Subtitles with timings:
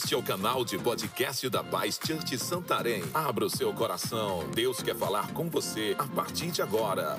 [0.00, 3.02] Este é o canal de podcast da Paz Church Santarém.
[3.12, 4.48] Abra o seu coração.
[4.52, 7.18] Deus quer falar com você a partir de agora.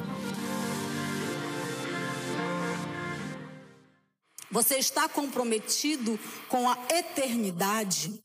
[4.49, 8.23] Você está comprometido com a eternidade?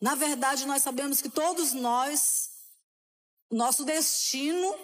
[0.00, 2.48] Na verdade, nós sabemos que todos nós,
[3.50, 4.74] nosso destino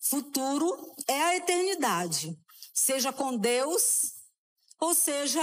[0.00, 2.36] futuro é a eternidade,
[2.74, 4.14] seja com Deus,
[4.80, 5.40] ou seja,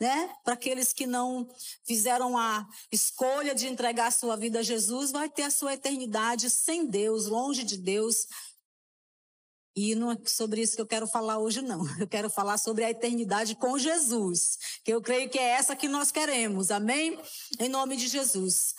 [0.00, 1.48] né, para aqueles que não
[1.84, 6.86] fizeram a escolha de entregar sua vida a Jesus, vai ter a sua eternidade sem
[6.86, 8.26] Deus, longe de Deus.
[9.74, 11.82] E não é sobre isso que eu quero falar hoje, não.
[11.98, 15.88] Eu quero falar sobre a eternidade com Jesus, que eu creio que é essa que
[15.88, 17.16] nós queremos, amém?
[17.60, 18.74] Em nome de Jesus.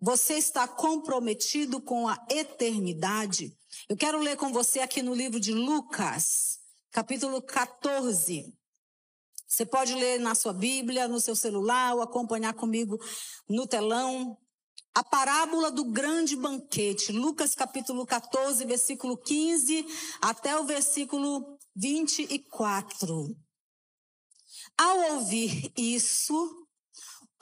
[0.00, 3.56] Você está comprometido com a eternidade?
[3.88, 6.58] Eu quero ler com você aqui no livro de Lucas,
[6.90, 8.54] capítulo 14.
[9.46, 12.98] Você pode ler na sua Bíblia, no seu celular, ou acompanhar comigo
[13.48, 14.36] no telão.
[14.94, 19.84] A parábola do grande banquete, Lucas capítulo 14, versículo 15
[20.20, 23.36] até o versículo 24.
[24.78, 26.66] Ao ouvir isso,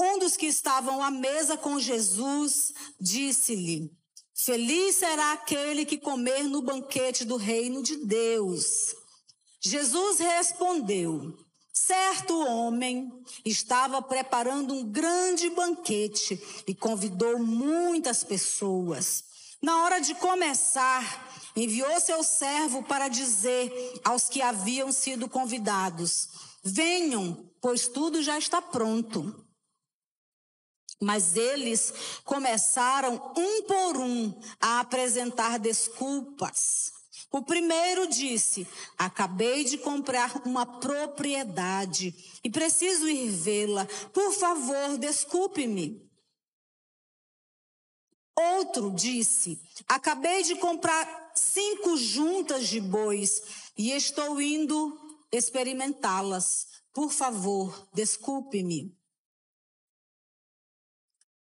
[0.00, 3.90] um dos que estavam à mesa com Jesus disse-lhe:
[4.34, 8.94] Feliz será aquele que comer no banquete do reino de Deus.
[9.60, 11.36] Jesus respondeu:
[11.72, 13.10] Certo homem
[13.46, 19.24] estava preparando um grande banquete e convidou muitas pessoas.
[19.62, 26.28] Na hora de começar, enviou seu servo para dizer aos que haviam sido convidados:
[26.62, 29.34] Venham, pois tudo já está pronto.
[31.00, 36.91] Mas eles começaram um por um a apresentar desculpas.
[37.32, 43.86] O primeiro disse: Acabei de comprar uma propriedade e preciso ir vê-la.
[44.12, 46.06] Por favor, desculpe-me.
[48.38, 53.42] Outro disse: Acabei de comprar cinco juntas de bois
[53.78, 55.00] e estou indo
[55.32, 56.66] experimentá-las.
[56.92, 58.94] Por favor, desculpe-me.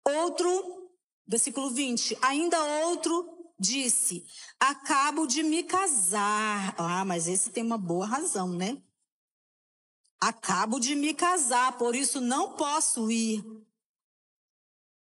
[0.05, 0.89] Outro,
[1.27, 4.25] versículo 20: Ainda outro disse:
[4.59, 6.75] Acabo de me casar.
[6.77, 8.81] Ah, mas esse tem uma boa razão, né?
[10.19, 13.43] Acabo de me casar, por isso não posso ir.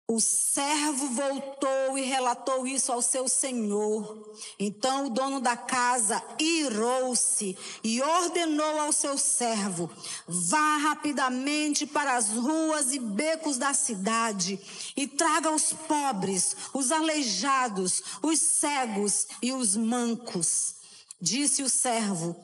[0.06, 4.36] O servo voltou e relatou isso ao seu senhor.
[4.59, 9.90] Então o dono da casa irou-se e ordenou ao seu servo:
[10.28, 14.59] vá rapidamente para as ruas e becos da cidade
[14.96, 20.75] e traga os pobres, os aleijados, os cegos e os mancos.
[21.22, 22.36] Disse o servo: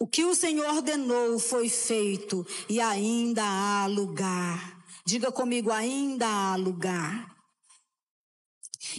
[0.00, 4.75] o que o Senhor ordenou foi feito e ainda há lugar.
[5.06, 7.36] Diga comigo, ainda há lugar.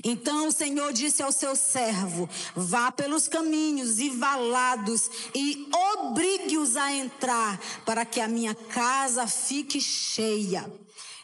[0.04, 6.94] Então o Senhor disse ao seu servo: Vá pelos caminhos e valados e obrigue-os a
[6.94, 10.72] entrar, para que a minha casa fique cheia.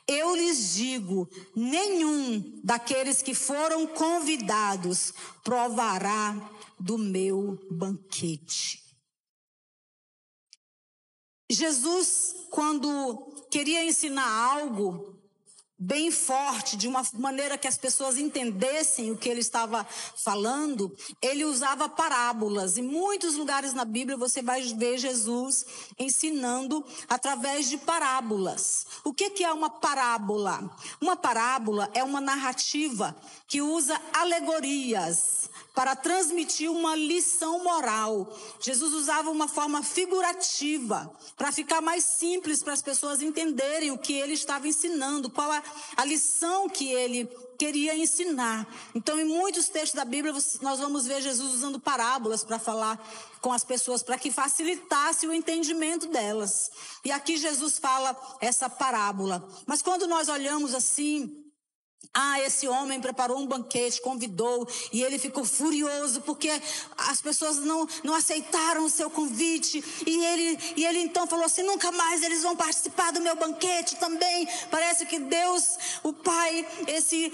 [0.05, 5.13] Eu lhes digo: nenhum daqueles que foram convidados
[5.43, 6.35] provará
[6.77, 8.83] do meu banquete.
[11.49, 15.13] Jesus, quando queria ensinar algo
[15.77, 20.91] bem forte, de uma maneira que as pessoas entendessem o que ele estava falando,
[21.21, 22.79] ele usava parábolas.
[22.79, 25.67] Em muitos lugares na Bíblia você vai ver Jesus
[25.99, 28.87] ensinando através de parábolas.
[29.03, 30.75] O que é uma parábola?
[30.99, 33.15] Uma parábola é uma narrativa
[33.47, 38.31] que usa alegorias para transmitir uma lição moral.
[38.59, 44.13] Jesus usava uma forma figurativa para ficar mais simples para as pessoas entenderem o que
[44.13, 45.63] ele estava ensinando, qual a,
[45.97, 47.25] a lição que ele
[47.57, 48.67] queria ensinar.
[48.93, 52.99] Então, em muitos textos da Bíblia, nós vamos ver Jesus usando parábolas para falar
[53.41, 56.71] com as pessoas, para que facilitasse o entendimento delas.
[57.03, 59.47] E aqui Jesus fala essa parábola.
[59.65, 61.42] Mas quando nós olhamos assim,
[62.13, 66.49] ah, esse homem preparou um banquete, convidou, e ele ficou furioso porque
[66.95, 69.83] as pessoas não, não aceitaram o seu convite.
[70.05, 73.95] E ele, e ele então falou assim: nunca mais eles vão participar do meu banquete
[73.95, 74.47] também.
[74.69, 77.31] Parece que Deus, o Pai, esse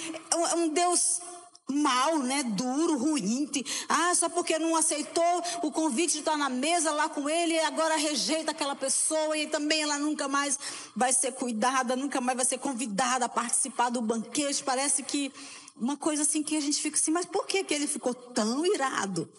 [0.56, 1.20] um Deus
[1.70, 2.44] mal, né?
[2.44, 3.50] Duro, ruim.
[3.88, 7.60] Ah, só porque não aceitou o convite de estar na mesa lá com ele, e
[7.60, 10.58] agora rejeita aquela pessoa e também ela nunca mais
[10.96, 14.64] vai ser cuidada, nunca mais vai ser convidada a participar do banquete.
[14.64, 15.32] Parece que
[15.76, 18.66] uma coisa assim que a gente fica assim, mas por que, que ele ficou tão
[18.66, 19.32] irado?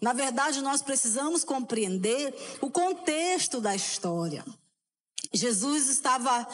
[0.00, 4.44] Na verdade, nós precisamos compreender o contexto da história.
[5.32, 6.46] Jesus estava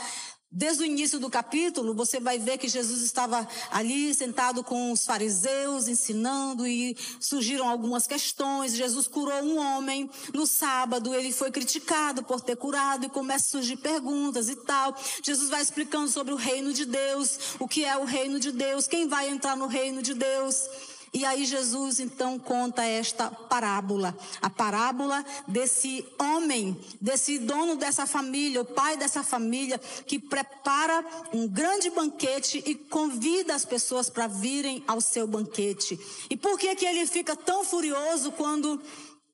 [0.52, 5.05] Desde o início do capítulo, você vai ver que Jesus estava ali sentado com os
[5.05, 8.75] fariseus, ensinando, e surgiram algumas questões.
[8.75, 13.50] Jesus curou um homem no sábado, ele foi criticado por ter curado, e começa a
[13.61, 14.97] surgir perguntas e tal.
[15.23, 18.88] Jesus vai explicando sobre o reino de Deus, o que é o reino de Deus,
[18.88, 20.69] quem vai entrar no reino de Deus.
[21.12, 28.61] E aí Jesus então conta esta parábola, a parábola desse homem, desse dono dessa família,
[28.61, 34.85] o pai dessa família, que prepara um grande banquete e convida as pessoas para virem
[34.87, 35.99] ao seu banquete.
[36.31, 38.81] E por que que ele fica tão furioso quando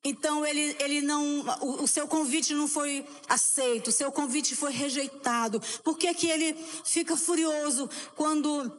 [0.02, 4.70] então ele, ele não, o, o, seu convite não foi aceito, o seu convite foi
[4.70, 5.60] rejeitado.
[5.82, 8.72] Por que, que ele fica furioso quando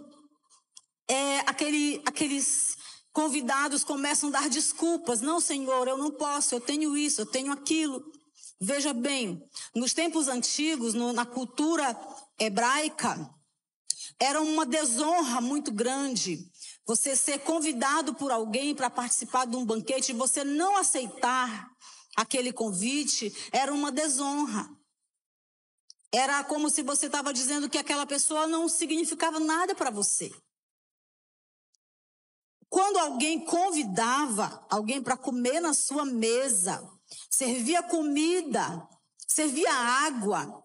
[1.06, 2.77] é, aquele, aqueles
[3.18, 5.22] convidados começam a dar desculpas.
[5.22, 8.06] Não, Senhor, eu não posso, eu tenho isso, eu tenho aquilo.
[8.62, 9.44] Veja bem,
[9.74, 12.00] nos tempos antigos, no, na cultura
[12.40, 13.28] hebraica,
[14.20, 16.48] era uma desonra muito grande
[16.86, 21.72] você ser convidado por alguém para participar de um banquete e você não aceitar
[22.16, 24.70] aquele convite, era uma desonra.
[26.14, 30.32] Era como se você estava dizendo que aquela pessoa não significava nada para você.
[32.70, 36.84] Quando alguém convidava alguém para comer na sua mesa,
[37.30, 38.88] servia comida,
[39.28, 40.64] servia água,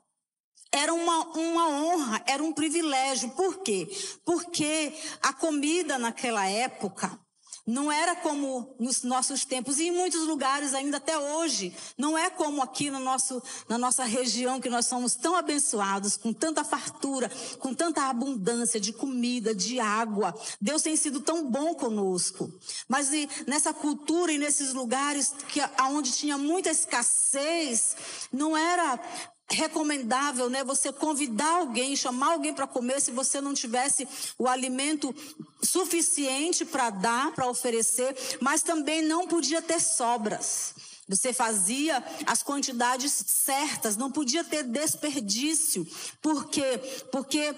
[0.72, 3.30] era uma, uma honra, era um privilégio.
[3.30, 3.88] Por quê?
[4.24, 7.20] Porque a comida naquela época
[7.66, 11.72] não era como nos nossos tempos, e em muitos lugares ainda até hoje.
[11.96, 16.32] Não é como aqui no nosso, na nossa região, que nós somos tão abençoados, com
[16.32, 17.30] tanta fartura,
[17.60, 20.34] com tanta abundância de comida, de água.
[20.60, 22.52] Deus tem sido tão bom conosco.
[22.88, 23.10] Mas
[23.46, 27.96] nessa cultura e nesses lugares que, onde tinha muita escassez,
[28.32, 28.98] não era
[29.52, 34.08] recomendável, né, você convidar alguém, chamar alguém para comer se você não tivesse
[34.38, 35.14] o alimento
[35.62, 40.74] suficiente para dar, para oferecer, mas também não podia ter sobras.
[41.08, 45.86] Você fazia as quantidades certas, não podia ter desperdício.
[46.20, 46.78] Por quê?
[47.10, 47.54] Porque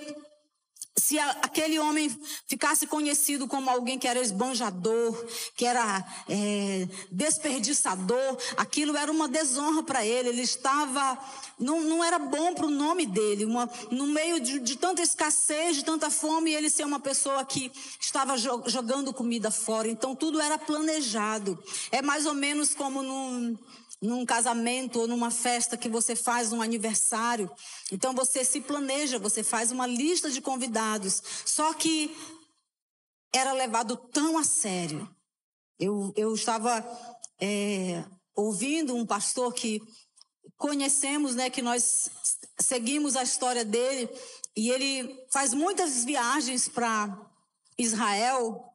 [0.96, 2.08] se aquele homem
[2.46, 5.26] ficasse conhecido como alguém que era esbanjador,
[5.56, 10.28] que era é, desperdiçador, aquilo era uma desonra para ele.
[10.28, 11.18] Ele estava.
[11.58, 13.44] Não, não era bom para o nome dele.
[13.44, 17.72] Uma, no meio de, de, tanta escassez, de tanta fome, ele ser uma pessoa que
[18.00, 19.88] estava jogando comida fora.
[19.88, 21.58] Então tudo era planejado.
[21.90, 23.58] É mais ou menos como num
[24.04, 27.50] num casamento ou numa festa que você faz um aniversário.
[27.90, 31.22] Então você se planeja, você faz uma lista de convidados.
[31.44, 32.14] Só que
[33.32, 35.08] era levado tão a sério.
[35.78, 36.84] Eu, eu estava
[37.40, 38.04] é,
[38.34, 39.80] ouvindo um pastor que
[40.56, 42.10] conhecemos, né, que nós
[42.60, 44.08] seguimos a história dele,
[44.56, 47.18] e ele faz muitas viagens para
[47.76, 48.73] Israel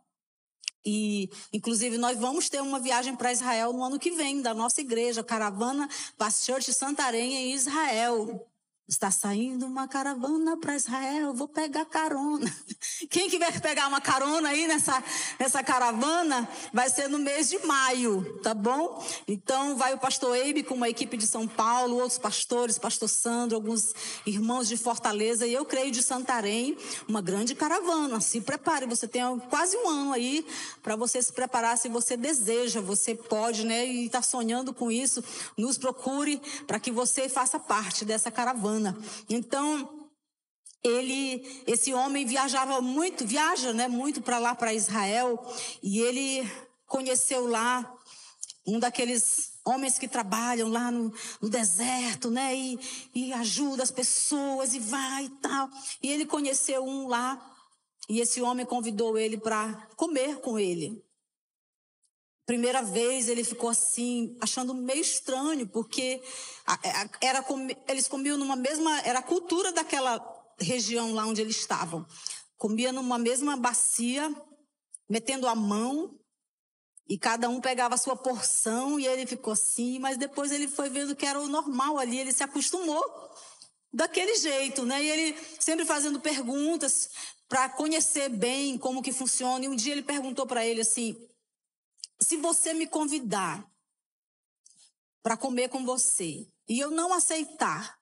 [0.85, 4.81] e, inclusive, nós vamos ter uma viagem para Israel no ano que vem, da nossa
[4.81, 8.48] igreja, Caravana Pastor de Santarém em Israel.
[8.89, 12.51] Está saindo uma caravana para Israel, vou pegar carona.
[13.07, 15.03] Quem quiser pegar uma carona aí nessa,
[15.39, 19.05] nessa caravana, vai ser no mês de maio, tá bom?
[19.27, 23.57] Então, vai o pastor Eibe com uma equipe de São Paulo, outros pastores, pastor Sandro,
[23.57, 23.93] alguns
[24.25, 26.75] irmãos de Fortaleza e eu creio de Santarém,
[27.07, 28.19] uma grande caravana.
[28.19, 30.43] Se prepare, você tem quase um ano aí
[30.81, 33.85] para você se preparar se você deseja, você pode, né?
[33.85, 35.23] E está sonhando com isso,
[35.55, 38.78] nos procure para que você faça parte dessa caravana.
[39.29, 40.09] Então,
[40.83, 45.39] ele, esse homem viajava muito, viaja, né, muito para lá para Israel,
[45.83, 46.49] e ele
[46.85, 47.95] conheceu lá
[48.65, 52.79] um daqueles homens que trabalham lá no, no deserto, né, e,
[53.13, 55.69] e ajuda as pessoas e vai e tal.
[56.01, 57.39] E ele conheceu um lá,
[58.07, 61.03] e esse homem convidou ele para comer com ele.
[62.49, 66.19] Primeira vez ele ficou assim, achando meio estranho, porque
[67.21, 67.45] era,
[67.87, 69.01] eles comiam numa mesma.
[69.01, 70.19] Era a cultura daquela
[70.59, 72.03] região lá onde eles estavam.
[72.57, 74.35] Comia numa mesma bacia,
[75.07, 76.17] metendo a mão,
[77.07, 80.89] e cada um pegava a sua porção, e ele ficou assim, mas depois ele foi
[80.89, 83.03] vendo que era o normal ali, ele se acostumou
[83.93, 85.03] daquele jeito, né?
[85.03, 87.11] E ele sempre fazendo perguntas
[87.47, 89.65] para conhecer bem como que funciona.
[89.65, 91.28] E um dia ele perguntou para ele assim:
[92.21, 93.69] se você me convidar
[95.21, 97.99] para comer com você e eu não aceitar,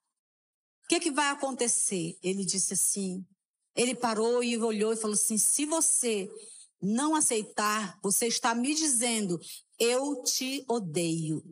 [0.84, 2.18] o que, que vai acontecer?
[2.24, 3.26] Ele disse assim.
[3.76, 6.30] Ele parou e olhou e falou assim: se você
[6.82, 9.40] não aceitar, você está me dizendo,
[9.78, 11.44] eu te odeio.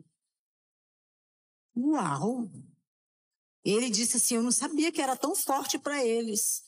[1.76, 2.50] Uau!
[3.64, 6.65] Ele disse assim: Eu não sabia que era tão forte para eles.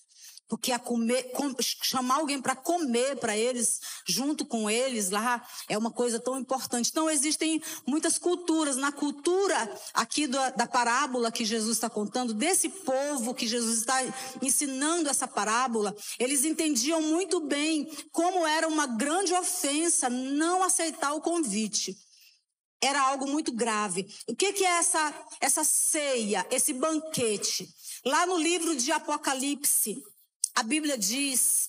[0.48, 5.76] Porque a comer, com, chamar alguém para comer para eles, junto com eles lá, é
[5.76, 6.88] uma coisa tão importante.
[6.90, 8.76] Então, existem muitas culturas.
[8.76, 13.98] Na cultura aqui da, da parábola que Jesus está contando, desse povo que Jesus está
[14.40, 21.20] ensinando essa parábola, eles entendiam muito bem como era uma grande ofensa não aceitar o
[21.20, 21.96] convite.
[22.80, 24.06] Era algo muito grave.
[24.26, 27.68] O que, que é essa, essa ceia, esse banquete?
[28.04, 30.02] Lá no livro de Apocalipse,
[30.58, 31.67] a Bíblia diz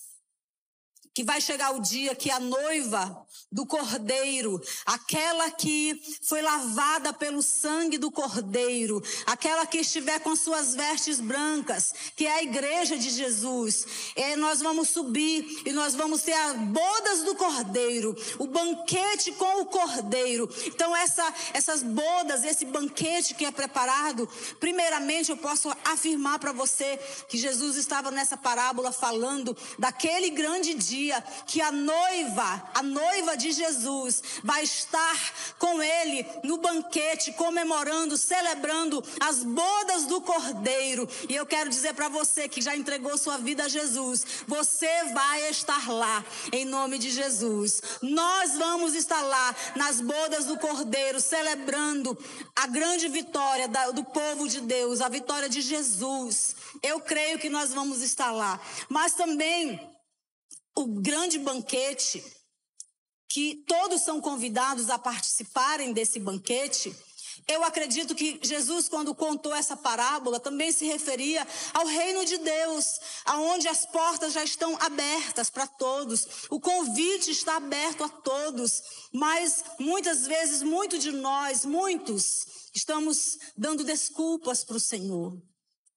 [1.20, 7.42] que vai chegar o dia que a noiva do cordeiro, aquela que foi lavada pelo
[7.42, 13.10] sangue do cordeiro, aquela que estiver com suas vestes brancas, que é a igreja de
[13.10, 13.86] Jesus,
[14.16, 19.64] é, nós vamos subir e nós vamos ter as bodas do cordeiro, o banquete com
[19.64, 20.50] o cordeiro.
[20.68, 24.26] Então, essa, essas bodas, esse banquete que é preparado,
[24.58, 26.98] primeiramente eu posso afirmar para você
[27.28, 33.36] que Jesus estava nessa parábola falando daquele grande dia dia que a noiva, a noiva
[33.36, 41.10] de Jesus, vai estar com ele no banquete, comemorando, celebrando as bodas do Cordeiro.
[41.28, 45.50] E eu quero dizer para você que já entregou sua vida a Jesus, você vai
[45.50, 47.82] estar lá, em nome de Jesus.
[48.01, 52.18] Nós vamos estar lá nas bodas do Cordeiro, celebrando
[52.56, 56.56] a grande vitória do povo de Deus, a vitória de Jesus.
[56.84, 58.60] Eu creio que nós vamos estar lá.
[58.88, 59.88] Mas também
[60.76, 62.24] o grande banquete,
[63.28, 66.96] que todos são convidados a participarem desse banquete,
[67.50, 73.00] eu acredito que Jesus, quando contou essa parábola, também se referia ao reino de Deus,
[73.26, 79.64] aonde as portas já estão abertas para todos, o convite está aberto a todos, mas
[79.80, 85.36] muitas vezes, muito de nós, muitos, estamos dando desculpas para o Senhor.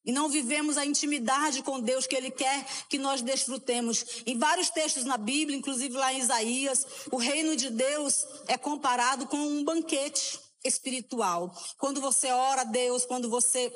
[0.05, 4.05] E não vivemos a intimidade com Deus que Ele quer que nós desfrutemos.
[4.27, 9.27] Em vários textos na Bíblia, inclusive lá em Isaías, o reino de Deus é comparado
[9.27, 11.55] com um banquete espiritual.
[11.79, 13.73] Quando você ora a Deus, quando você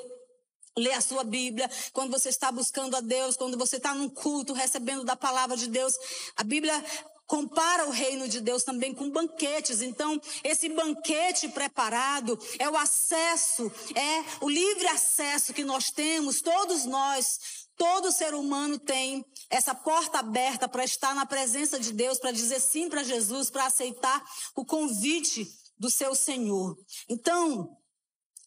[0.77, 4.53] lê a sua Bíblia, quando você está buscando a Deus, quando você está num culto
[4.53, 5.93] recebendo da palavra de Deus,
[6.35, 6.83] a Bíblia
[7.27, 9.81] compara o reino de Deus também com banquetes.
[9.81, 16.85] Então, esse banquete preparado é o acesso, é o livre acesso que nós temos, todos
[16.85, 22.31] nós, todo ser humano tem essa porta aberta para estar na presença de Deus, para
[22.31, 24.23] dizer sim para Jesus, para aceitar
[24.55, 26.75] o convite do seu Senhor.
[27.09, 27.77] Então,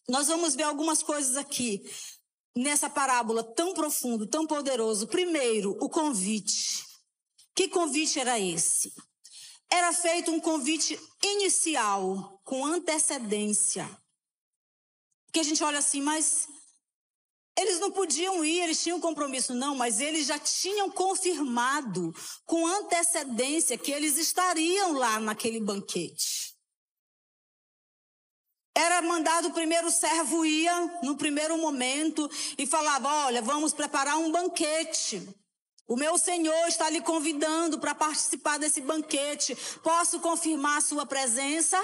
[0.09, 1.81] nós vamos ver algumas coisas aqui
[2.55, 5.07] nessa parábola tão profundo, tão poderoso.
[5.07, 6.90] Primeiro, o convite.
[7.55, 8.93] Que convite era esse?
[9.69, 13.89] Era feito um convite inicial, com antecedência.
[15.25, 16.47] Porque a gente olha assim, mas
[17.57, 22.13] eles não podiam ir, eles tinham compromisso, não, mas eles já tinham confirmado
[22.45, 26.55] com antecedência que eles estariam lá naquele banquete.
[28.73, 34.31] Era mandado o primeiro servo ia no primeiro momento e falava: Olha, vamos preparar um
[34.31, 35.27] banquete.
[35.87, 39.55] O meu Senhor está lhe convidando para participar desse banquete.
[39.83, 41.77] Posso confirmar a sua presença?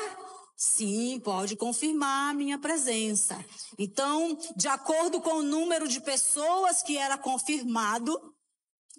[0.56, 3.38] Sim, pode confirmar a minha presença.
[3.77, 8.20] Então, de acordo com o número de pessoas que era confirmado,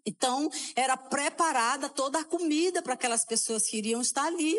[0.07, 4.57] então era preparada toda a comida para aquelas pessoas que iriam estar ali.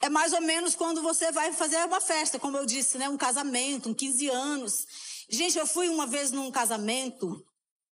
[0.00, 3.16] É mais ou menos quando você vai fazer uma festa, como eu disse, né, um
[3.16, 4.86] casamento, um 15 anos.
[5.28, 7.44] Gente, eu fui uma vez num casamento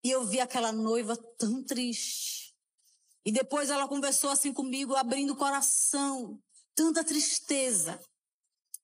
[0.03, 2.55] e eu vi aquela noiva tão triste.
[3.25, 6.39] E depois ela conversou assim comigo, abrindo o coração.
[6.73, 7.99] Tanta tristeza.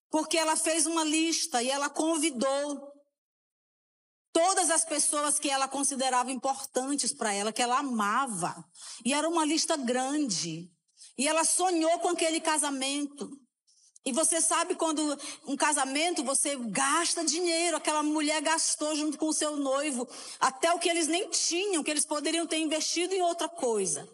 [0.09, 2.91] Porque ela fez uma lista e ela convidou
[4.33, 8.65] todas as pessoas que ela considerava importantes para ela, que ela amava.
[9.05, 10.69] E era uma lista grande.
[11.17, 13.29] E ela sonhou com aquele casamento.
[14.05, 15.01] E você sabe quando
[15.47, 20.07] um casamento você gasta dinheiro, aquela mulher gastou junto com o seu noivo,
[20.39, 24.07] até o que eles nem tinham, que eles poderiam ter investido em outra coisa.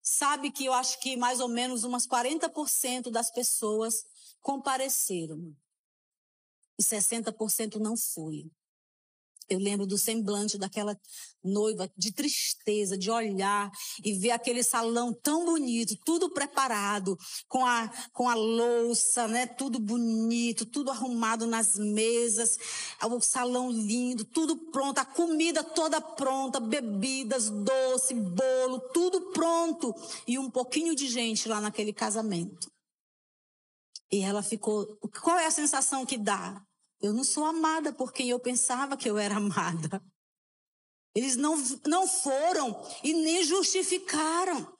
[0.00, 4.06] Sabe que eu acho que mais ou menos umas 40% das pessoas
[4.40, 5.54] compareceram.
[6.78, 8.48] E 60% não foi.
[9.48, 10.94] Eu lembro do semblante daquela
[11.42, 13.70] noiva, de tristeza, de olhar
[14.04, 17.16] e ver aquele salão tão bonito, tudo preparado,
[17.48, 19.46] com a, com a louça, né?
[19.46, 22.58] Tudo bonito, tudo arrumado nas mesas,
[23.02, 29.94] o salão lindo, tudo pronto, a comida toda pronta, bebidas, doce, bolo, tudo pronto.
[30.26, 32.70] E um pouquinho de gente lá naquele casamento.
[34.10, 34.86] E ela ficou.
[35.22, 36.62] Qual é a sensação que dá?
[37.00, 40.02] Eu não sou amada por quem eu pensava que eu era amada.
[41.14, 44.78] Eles não, não foram e nem justificaram.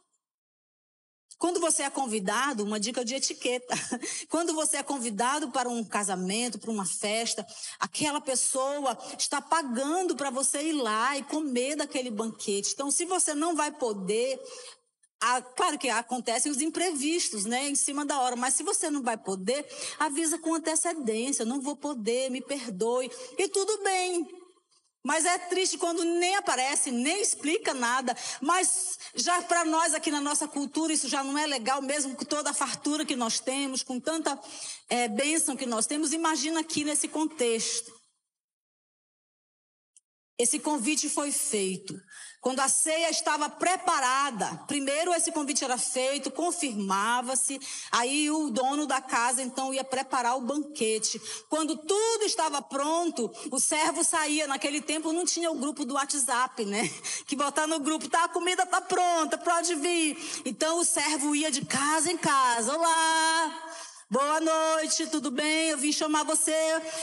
[1.39, 3.75] Quando você é convidado, uma dica de etiqueta.
[4.29, 7.47] Quando você é convidado para um casamento, para uma festa,
[7.79, 12.73] aquela pessoa está pagando para você ir lá e comer daquele banquete.
[12.75, 14.41] Então, se você não vai poder,
[15.21, 19.03] ah, claro que acontecem os imprevistos, né, em cima da hora, mas se você não
[19.03, 19.67] vai poder,
[19.99, 24.29] avisa com antecedência, não vou poder, me perdoe, e tudo bem.
[25.05, 28.17] Mas é triste quando nem aparece, nem explica nada.
[28.43, 32.25] Mas já para nós aqui na nossa cultura isso já não é legal, mesmo com
[32.25, 34.39] toda a fartura que nós temos, com tanta
[34.89, 36.13] é, bênção que nós temos.
[36.13, 37.98] Imagina aqui nesse contexto.
[40.39, 42.01] Esse convite foi feito.
[42.41, 47.59] Quando a ceia estava preparada, primeiro esse convite era feito, confirmava-se,
[47.91, 51.21] aí o dono da casa então ia preparar o banquete.
[51.49, 54.47] Quando tudo estava pronto, o servo saía.
[54.47, 56.89] Naquele tempo não tinha o grupo do WhatsApp, né?
[57.27, 60.17] Que botar no grupo, tá, a comida tá pronta, pode vir.
[60.45, 62.73] Então o servo ia de casa em casa.
[62.73, 63.73] Olá,
[64.11, 65.69] Boa noite, tudo bem?
[65.69, 66.51] Eu vim chamar você.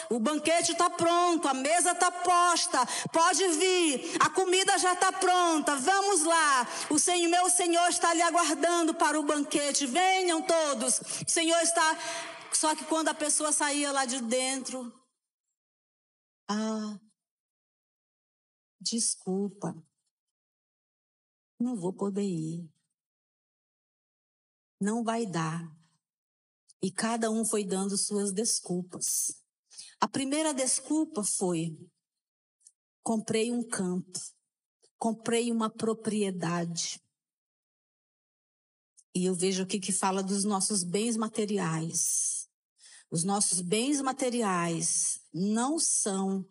[0.10, 2.80] O banquete está pronto, a mesa está posta.
[3.14, 5.76] Pode vir, a comida já está pronta.
[5.76, 6.68] Vamos lá.
[6.90, 9.86] O Senhor, meu Senhor está lhe aguardando para o banquete.
[9.86, 11.00] Venham todos.
[11.28, 11.96] O Senhor está.
[12.52, 14.92] Só que quando a pessoa saía lá de dentro,
[16.50, 17.00] ah,
[18.82, 19.76] desculpa,
[21.60, 22.68] não vou poder ir.
[24.82, 25.85] Não vai dar.
[26.82, 29.36] E cada um foi dando suas desculpas.
[30.00, 31.78] A primeira desculpa foi:
[33.04, 34.20] comprei um campo,
[34.98, 37.02] comprei uma propriedade.
[39.14, 42.50] E eu vejo aqui que fala dos nossos bens materiais.
[43.10, 46.46] Os nossos bens materiais não são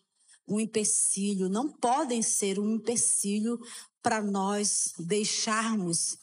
[0.49, 3.59] um empecilho, não podem ser um empecilho
[4.03, 6.19] para nós deixarmos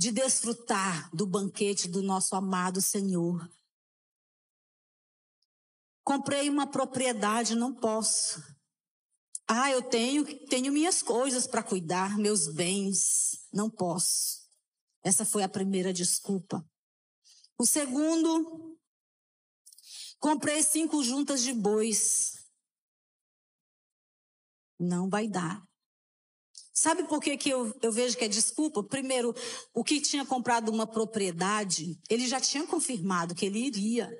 [0.00, 3.46] de desfrutar do banquete do nosso amado Senhor.
[6.02, 8.42] Comprei uma propriedade, não posso.
[9.46, 14.48] Ah, eu tenho, tenho minhas coisas para cuidar, meus bens, não posso.
[15.04, 16.66] Essa foi a primeira desculpa.
[17.58, 18.78] O segundo,
[20.18, 22.42] comprei cinco juntas de bois.
[24.78, 25.62] Não vai dar.
[26.80, 28.82] Sabe por que, que eu, eu vejo que é desculpa?
[28.82, 29.34] Primeiro,
[29.74, 34.10] o que tinha comprado uma propriedade, ele já tinha confirmado que ele iria.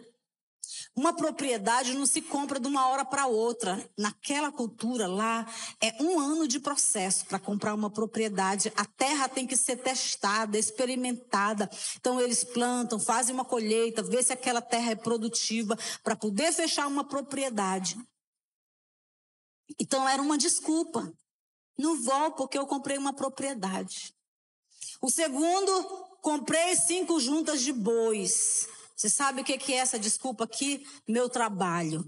[0.95, 3.83] Uma propriedade não se compra de uma hora para outra.
[3.97, 8.71] Naquela cultura lá, é um ano de processo para comprar uma propriedade.
[8.77, 11.71] A terra tem que ser testada, experimentada.
[11.97, 16.87] Então, eles plantam, fazem uma colheita, vê se aquela terra é produtiva para poder fechar
[16.87, 17.97] uma propriedade.
[19.79, 21.11] Então, era uma desculpa.
[21.81, 24.15] Não vou porque eu comprei uma propriedade.
[25.01, 25.83] O segundo,
[26.21, 28.69] comprei cinco juntas de bois.
[28.95, 30.87] Você sabe o que é essa desculpa aqui?
[31.09, 32.05] Meu trabalho.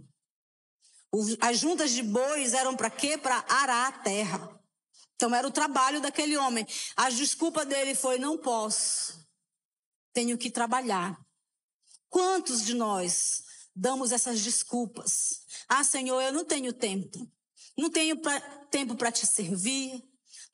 [1.40, 3.16] As juntas de bois eram para quê?
[3.16, 4.60] Para arar a terra.
[5.16, 6.66] Então era o trabalho daquele homem.
[6.94, 9.26] A desculpa dele foi: não posso.
[10.12, 11.18] Tenho que trabalhar.
[12.10, 13.42] Quantos de nós
[13.74, 15.46] damos essas desculpas?
[15.66, 17.26] Ah, Senhor, eu não tenho tempo.
[17.76, 20.02] Não tenho pra, tempo para te servir.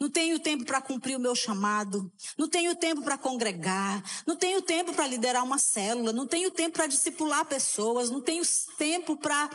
[0.01, 2.13] Não tenho tempo para cumprir o meu chamado.
[2.37, 4.03] Não tenho tempo para congregar.
[4.25, 6.13] Não tenho tempo para liderar uma célula.
[6.13, 8.09] Não tenho tempo para discipular pessoas.
[8.09, 8.45] Não tenho
[8.77, 9.51] tempo para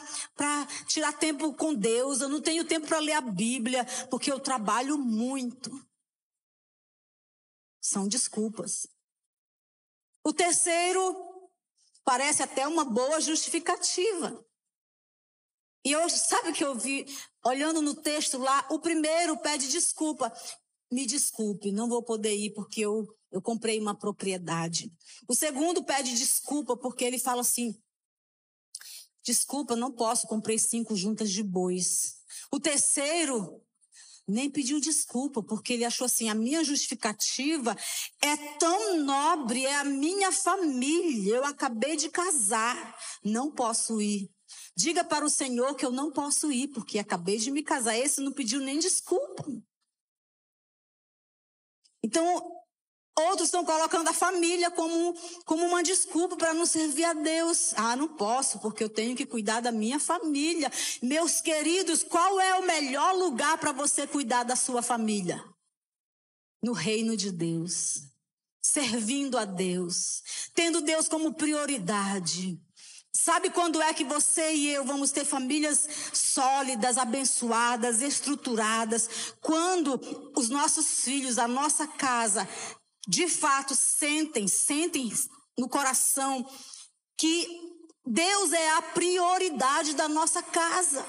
[0.86, 2.19] tirar tempo com Deus.
[2.19, 5.71] Eu não tenho tempo para ler a Bíblia, porque eu trabalho muito.
[7.80, 8.86] São desculpas.
[10.26, 11.02] O terceiro
[12.04, 14.45] parece até uma boa justificativa.
[15.85, 17.05] E eu, sabe o que eu vi?
[17.45, 20.31] Olhando no texto lá, o primeiro pede desculpa.
[20.91, 24.91] Me desculpe, não vou poder ir porque eu, eu comprei uma propriedade.
[25.27, 27.75] O segundo pede desculpa porque ele fala assim:
[29.23, 32.15] desculpa, não posso, comprei cinco juntas de bois.
[32.51, 33.61] O terceiro
[34.27, 37.75] nem pediu desculpa, porque ele achou assim: a minha justificativa
[38.21, 44.29] é tão nobre, é a minha família, eu acabei de casar, não posso ir.
[44.75, 47.95] Diga para o Senhor que eu não posso ir, porque acabei de me casar.
[47.95, 49.45] Esse não pediu nem desculpa.
[52.03, 52.51] Então,
[53.19, 55.13] outros estão colocando a família como,
[55.45, 57.73] como uma desculpa para não servir a Deus.
[57.75, 60.71] Ah, não posso, porque eu tenho que cuidar da minha família.
[61.01, 65.43] Meus queridos, qual é o melhor lugar para você cuidar da sua família?
[66.63, 68.09] No reino de Deus.
[68.59, 70.23] Servindo a Deus.
[70.55, 72.59] Tendo Deus como prioridade
[73.15, 79.36] Sabe quando é que você e eu vamos ter famílias sólidas, abençoadas, estruturadas?
[79.39, 79.99] Quando
[80.36, 82.49] os nossos filhos, a nossa casa,
[83.08, 85.13] de fato sentem, sentem
[85.58, 86.43] no coração
[87.15, 87.47] que
[88.04, 91.06] Deus é a prioridade da nossa casa.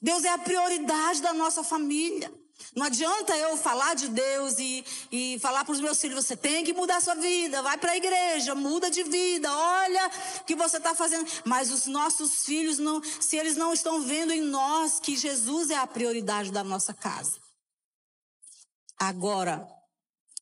[0.00, 2.32] Deus é a prioridade da nossa família.
[2.74, 6.64] Não adianta eu falar de Deus e, e falar para os meus filhos: você tem
[6.64, 10.76] que mudar sua vida, vai para a igreja, muda de vida, olha o que você
[10.76, 11.28] está fazendo.
[11.44, 15.76] Mas os nossos filhos, não, se eles não estão vendo em nós que Jesus é
[15.76, 17.38] a prioridade da nossa casa.
[18.98, 19.66] Agora,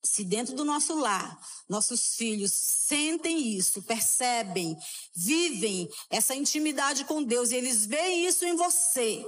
[0.02, 4.76] se dentro do nosso lar, nossos filhos sentem isso, percebem,
[5.14, 9.24] vivem essa intimidade com Deus e eles veem isso em você,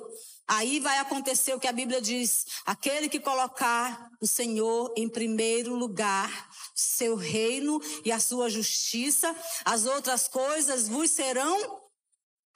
[0.48, 5.74] aí vai acontecer o que a Bíblia diz: aquele que colocar o Senhor em primeiro
[5.74, 11.88] lugar, seu reino e a sua justiça, as outras coisas vos serão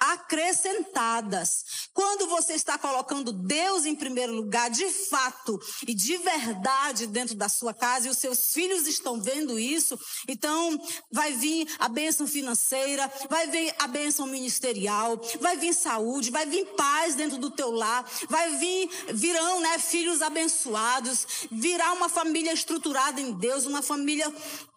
[0.02, 1.88] acrescentadas.
[1.94, 7.48] Quando você está colocando Deus em primeiro lugar, de fato e de verdade dentro da
[7.48, 10.76] sua casa, e os seus filhos estão vendo isso, então
[11.10, 16.66] vai vir a bênção financeira, vai vir a bênção ministerial, vai vir saúde, vai vir
[16.74, 23.20] paz dentro do teu lar, vai vir, virão, né, filhos abençoados, virá uma família estruturada
[23.20, 24.32] em Deus, uma família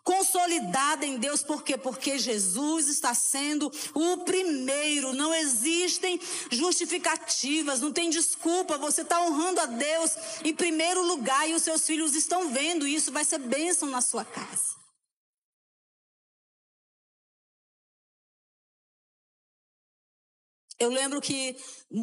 [0.05, 1.75] consolidada em Deus, por quê?
[1.75, 9.59] Porque Jesus está sendo o primeiro, não existem justificativas, não tem desculpa, você está honrando
[9.59, 10.11] a Deus
[10.43, 14.23] em primeiro lugar e os seus filhos estão vendo isso, vai ser bênção na sua
[14.23, 14.75] casa.
[20.77, 21.55] Eu lembro que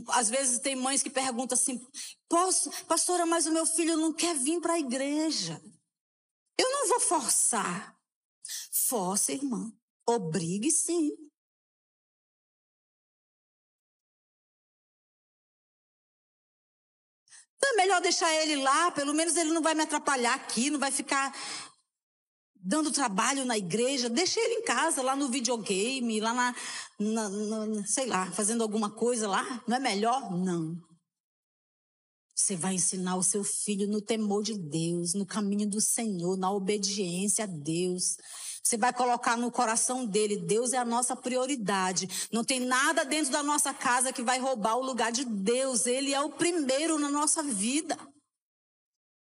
[0.09, 1.79] às vezes tem mães que perguntam assim:
[2.27, 5.61] Posso, pastora, mas o meu filho não quer vir para a igreja.
[6.59, 7.97] Eu não vou forçar.
[8.71, 9.73] Força, irmã.
[10.07, 11.11] Obrigue sim.
[17.57, 20.81] Então é melhor deixar ele lá, pelo menos ele não vai me atrapalhar aqui, não
[20.81, 21.33] vai ficar
[22.57, 24.09] dando trabalho na igreja.
[24.09, 26.55] Deixa ele em casa, lá no videogame, lá na,
[26.99, 29.63] na, na sei lá, fazendo alguma coisa lá.
[29.67, 30.33] Não é melhor?
[30.33, 30.77] Não.
[32.43, 36.51] Você vai ensinar o seu filho no temor de Deus, no caminho do Senhor, na
[36.51, 38.17] obediência a Deus.
[38.61, 42.29] Você vai colocar no coração dele: Deus é a nossa prioridade.
[42.33, 45.87] Não tem nada dentro da nossa casa que vai roubar o lugar de Deus.
[45.87, 47.97] Ele é o primeiro na nossa vida.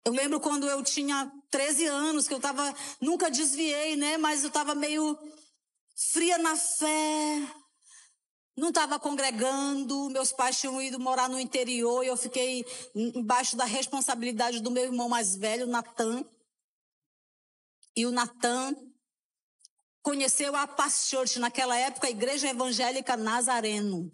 [0.04, 4.18] Eu lembro quando eu tinha 13 anos, que eu estava, nunca desviei, né?
[4.18, 5.18] Mas eu estava meio
[6.12, 7.48] fria na fé,
[8.58, 12.66] não estava congregando, meus pais tinham ido morar no interior e eu fiquei
[12.96, 16.26] embaixo da responsabilidade do meu irmão mais velho, Natan.
[17.96, 18.76] E o Natan
[20.02, 24.12] conheceu a Paz Church, naquela época, a Igreja Evangélica Nazareno.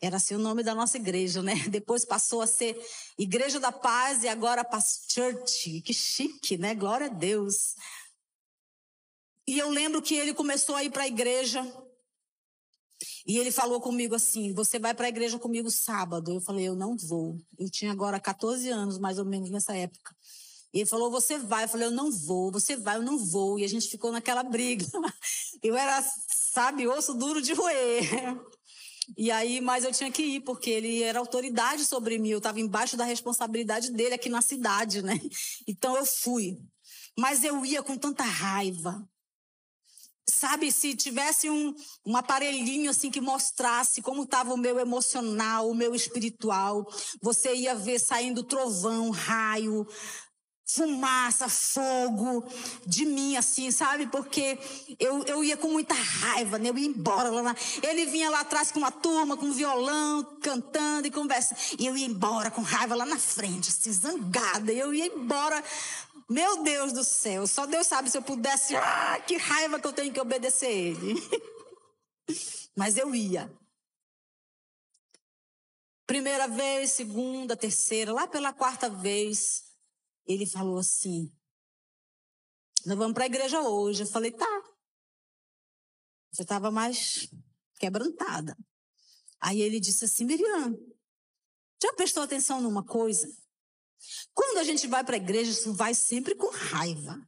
[0.00, 1.54] Era assim o nome da nossa igreja, né?
[1.70, 2.78] Depois passou a ser
[3.18, 5.80] Igreja da Paz e agora Paz Church.
[5.80, 6.74] Que chique, né?
[6.74, 7.74] Glória a Deus.
[9.46, 11.62] E eu lembro que ele começou a ir para a igreja
[13.26, 16.32] e ele falou comigo assim: Você vai para a igreja comigo sábado?
[16.32, 17.38] Eu falei: Eu não vou.
[17.58, 20.14] Eu tinha agora 14 anos, mais ou menos nessa época.
[20.72, 21.64] E ele falou: Você vai?
[21.64, 22.52] Eu falei: Eu não vou.
[22.52, 22.96] Você vai?
[22.96, 23.58] Eu não vou.
[23.58, 24.84] E a gente ficou naquela briga.
[25.62, 26.04] Eu era,
[26.52, 28.38] sabe, osso duro de roer.
[29.16, 32.30] E aí, mas eu tinha que ir, porque ele era autoridade sobre mim.
[32.30, 35.20] Eu estava embaixo da responsabilidade dele aqui na cidade, né?
[35.66, 36.58] Então eu fui.
[37.18, 39.06] Mas eu ia com tanta raiva.
[40.26, 41.74] Sabe, se tivesse um,
[42.06, 46.88] um aparelhinho assim que mostrasse como estava o meu emocional, o meu espiritual,
[47.20, 49.86] você ia ver saindo trovão, raio,
[50.66, 52.44] fumaça, fogo
[52.86, 54.06] de mim, assim, sabe?
[54.06, 54.58] Porque
[54.98, 56.70] eu, eu ia com muita raiva, né?
[56.70, 57.42] Eu ia embora lá.
[57.42, 57.56] Na...
[57.82, 61.54] Ele vinha lá atrás com uma turma, com um violão, cantando e conversa.
[61.78, 64.72] E eu ia embora com raiva lá na frente, assim, zangada.
[64.72, 65.62] E eu ia embora
[66.28, 68.74] meu Deus do céu, só Deus sabe se eu pudesse.
[68.76, 71.14] Ah, que raiva que eu tenho que obedecer ele.
[72.76, 73.52] Mas eu ia.
[76.06, 79.64] Primeira vez, segunda, terceira, lá pela quarta vez,
[80.26, 81.30] ele falou assim:
[82.84, 84.02] Nós vamos para a igreja hoje.
[84.02, 84.62] Eu falei: Tá.
[86.32, 87.28] Já estava mais
[87.78, 88.56] quebrantada.
[89.40, 90.74] Aí ele disse assim: Miriam,
[91.82, 93.28] já prestou atenção numa coisa?
[94.32, 97.20] Quando a gente vai para a igreja, tu vai sempre com raiva.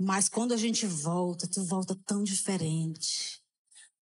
[0.00, 3.42] Mas quando a gente volta, tu volta tão diferente.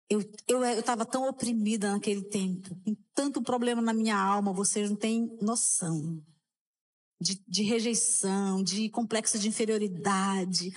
[0.08, 4.90] Eu estava eu, eu tão oprimida naquele tempo, com tanto problema na minha alma, vocês
[4.90, 6.22] não têm noção.
[7.20, 10.72] De, de rejeição, de complexo de inferioridade.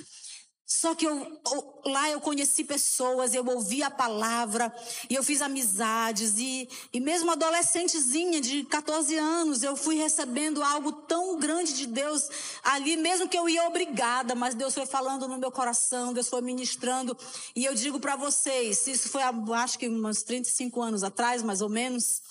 [0.69, 1.39] Só que eu,
[1.86, 4.75] lá eu conheci pessoas, eu ouvi a palavra,
[5.10, 10.91] e eu fiz amizades, e, e mesmo adolescentezinha de 14 anos, eu fui recebendo algo
[10.91, 12.30] tão grande de Deus
[12.62, 16.41] ali, mesmo que eu ia obrigada, mas Deus foi falando no meu coração, Deus foi
[16.41, 17.17] ministrando,
[17.56, 21.69] e eu digo para vocês, isso foi acho que uns 35 anos atrás, mais ou
[21.69, 22.21] menos,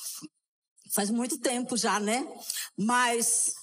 [0.93, 2.29] faz muito tempo já, né?
[2.77, 3.55] Mas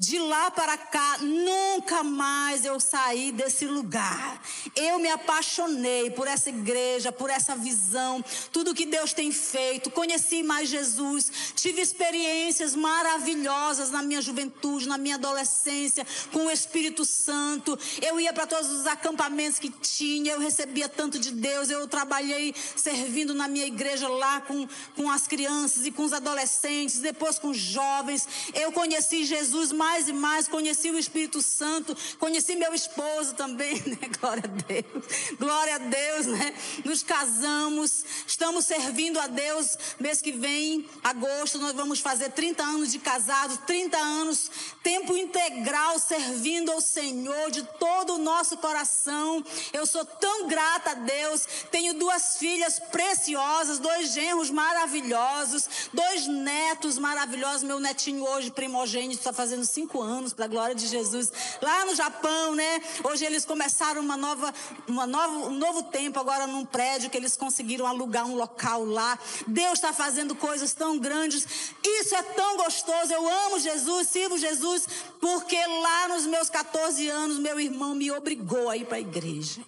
[0.00, 4.40] de lá para cá, nunca mais eu saí desse lugar.
[4.76, 9.90] Eu me apaixonei por essa igreja, por essa visão, tudo que Deus tem feito.
[9.90, 17.04] Conheci mais Jesus, tive experiências maravilhosas na minha juventude, na minha adolescência, com o Espírito
[17.04, 17.76] Santo.
[18.00, 21.70] Eu ia para todos os acampamentos que tinha, eu recebia tanto de Deus.
[21.70, 27.00] Eu trabalhei servindo na minha igreja lá com, com as crianças e com os adolescentes,
[27.00, 28.28] depois com os jovens.
[28.54, 33.74] Eu conheci Jesus mais mais e mais, conheci o Espírito Santo, conheci meu esposo também,
[33.88, 33.98] né?
[34.20, 35.04] Glória a Deus.
[35.38, 36.54] Glória a Deus, né?
[36.84, 39.78] Nos casamos, estamos servindo a Deus.
[39.98, 44.50] Mês que vem, agosto, nós vamos fazer 30 anos de casados, 30 anos,
[44.82, 49.42] tempo integral servindo ao Senhor de todo o nosso coração.
[49.72, 51.46] Eu sou tão grata a Deus.
[51.70, 57.62] Tenho duas filhas preciosas, dois genros maravilhosos, dois netos maravilhosos.
[57.62, 61.94] Meu netinho hoje, primogênito, está fazendo cinco anos, para a glória de Jesus, lá no
[61.94, 62.82] Japão, né?
[63.04, 64.52] Hoje eles começaram uma nova,
[64.88, 69.16] uma nova, um novo tempo agora num prédio que eles conseguiram alugar um local lá.
[69.46, 71.46] Deus está fazendo coisas tão grandes.
[71.84, 73.12] Isso é tão gostoso.
[73.12, 74.84] Eu amo Jesus, sirvo Jesus,
[75.20, 79.64] porque lá nos meus 14 anos, meu irmão me obrigou a ir para a igreja.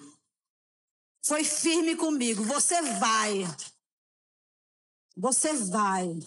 [1.23, 2.42] Foi firme comigo.
[2.42, 3.46] Você vai.
[5.16, 6.18] Você vai.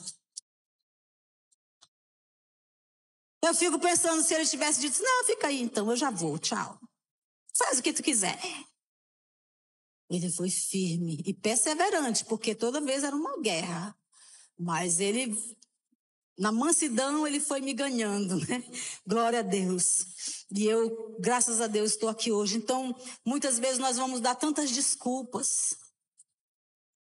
[3.43, 6.79] Eu fico pensando se ele tivesse dito, não, fica aí então, eu já vou, tchau.
[7.57, 8.39] Faz o que tu quiser.
[10.09, 13.93] Ele foi firme e perseverante, porque toda vez era uma guerra.
[14.57, 15.35] Mas ele,
[16.37, 18.63] na mansidão, ele foi me ganhando, né?
[19.05, 20.45] Glória a Deus.
[20.49, 22.55] E eu, graças a Deus, estou aqui hoje.
[22.55, 25.75] Então, muitas vezes nós vamos dar tantas desculpas.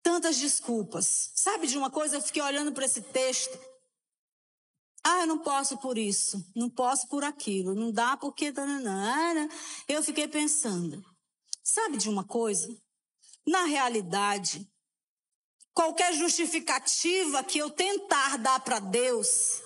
[0.04, 1.32] Tantas desculpas.
[1.34, 2.16] Sabe de uma coisa?
[2.16, 3.58] Eu fiquei olhando para esse texto.
[5.10, 8.52] Ah, eu não posso por isso, não posso por aquilo, não dá porque.
[9.88, 11.02] Eu fiquei pensando,
[11.64, 12.68] sabe de uma coisa?
[13.46, 14.70] Na realidade,
[15.72, 19.62] qualquer justificativa que eu tentar dar para Deus,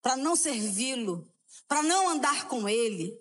[0.00, 1.28] para não servi-lo,
[1.66, 3.12] para não andar com Ele,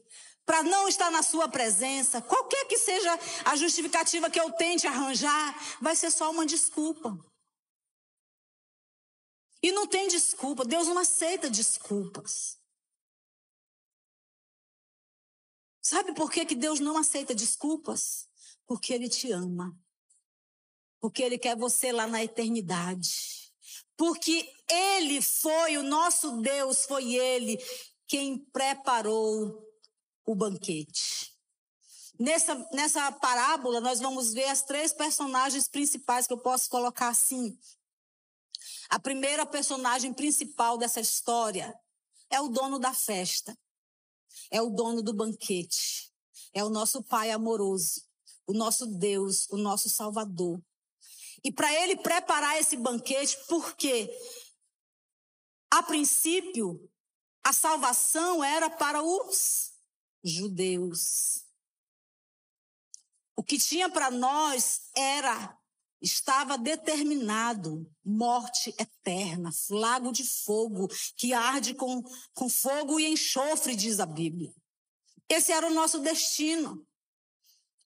[0.46, 5.60] para não estar na Sua presença, qualquer que seja a justificativa que eu tente arranjar,
[5.82, 7.17] vai ser só uma desculpa.
[9.67, 10.63] E não tem desculpa.
[10.63, 12.58] Deus não aceita desculpas.
[15.82, 18.30] Sabe por que, que Deus não aceita desculpas?
[18.65, 19.77] Porque Ele te ama.
[21.01, 23.51] Porque Ele quer você lá na eternidade.
[23.97, 27.58] Porque Ele foi, o nosso Deus foi Ele
[28.08, 29.69] quem preparou
[30.25, 31.36] o banquete.
[32.17, 37.60] Nessa, nessa parábola, nós vamos ver as três personagens principais que eu posso colocar assim:
[38.89, 41.73] a primeira personagem principal dessa história
[42.30, 43.58] é o dono da festa,
[44.52, 46.12] é o dono do banquete,
[46.54, 48.02] é o nosso Pai amoroso,
[48.45, 50.62] o nosso Deus, o nosso Salvador.
[51.43, 54.10] E para ele preparar esse banquete, porque
[55.71, 56.89] a princípio
[57.43, 59.71] a salvação era para os
[60.21, 61.45] judeus.
[63.38, 65.58] O que tinha para nós era
[66.01, 73.99] Estava determinado morte eterna, lago de fogo, que arde com, com fogo e enxofre, diz
[73.99, 74.53] a Bíblia.
[75.27, 76.86] Esse era o nosso destino.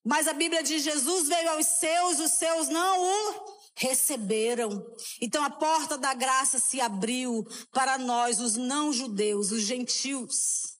[0.04, 4.86] Mas a Bíblia diz: Jesus veio aos seus, os seus não o receberam.
[5.22, 10.71] Então a porta da graça se abriu para nós, os não-judeus, os gentios.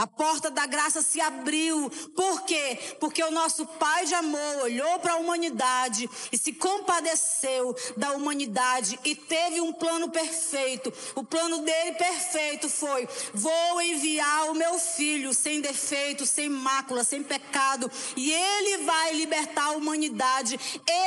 [0.00, 1.90] A porta da graça se abriu.
[2.16, 2.78] Por quê?
[2.98, 8.98] Porque o nosso Pai de amor olhou para a humanidade e se compadeceu da humanidade
[9.04, 10.90] e teve um plano perfeito.
[11.14, 17.22] O plano dele perfeito foi: vou enviar o meu filho sem defeito, sem mácula, sem
[17.22, 20.58] pecado, e ele vai libertar a humanidade.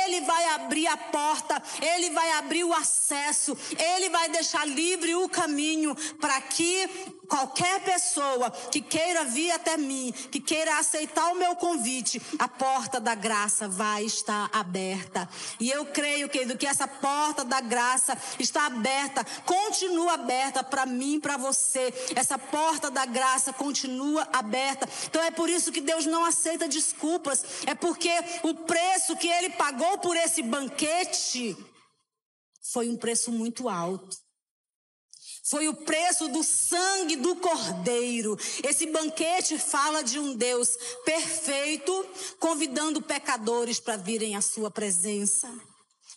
[0.04, 5.28] Ele vai abrir a porta, ele vai abrir o acesso, ele vai deixar livre o
[5.28, 6.88] caminho para que
[7.26, 13.00] qualquer pessoa que queira vir até mim, que queira aceitar o meu convite, a porta
[13.00, 15.28] da graça vai estar aberta.
[15.58, 21.18] E eu creio, querido, que essa porta da graça está aberta, continua aberta para mim,
[21.20, 21.92] para você.
[22.14, 24.88] Essa porta da graça continua aberta.
[25.06, 27.44] Então é por isso que Deus não aceita desculpas.
[27.66, 31.56] É porque o preço que ele pagou por esse banquete
[32.72, 34.23] foi um preço muito alto.
[35.46, 38.34] Foi o preço do sangue do Cordeiro.
[38.62, 42.06] Esse banquete fala de um Deus perfeito,
[42.40, 45.52] convidando pecadores para virem à sua presença.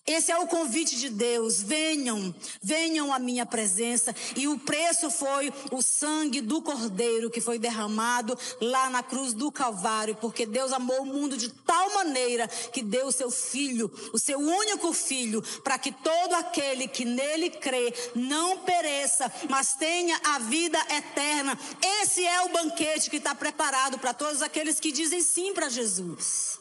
[0.08, 1.62] Esse é o convite de Deus.
[1.62, 4.15] Venham, venham à minha presença.
[4.38, 9.52] E o preço foi o sangue do Cordeiro que foi derramado lá na cruz do
[9.52, 14.17] Calvário, porque Deus amou o mundo de tal maneira que deu o seu filho, o
[14.17, 20.39] seu único filho, para que todo aquele que nele crê não pereça, mas tenha a
[20.39, 21.60] vida eterna.
[22.02, 26.57] Esse é o banquete que está preparado para todos aqueles que dizem sim para Jesus.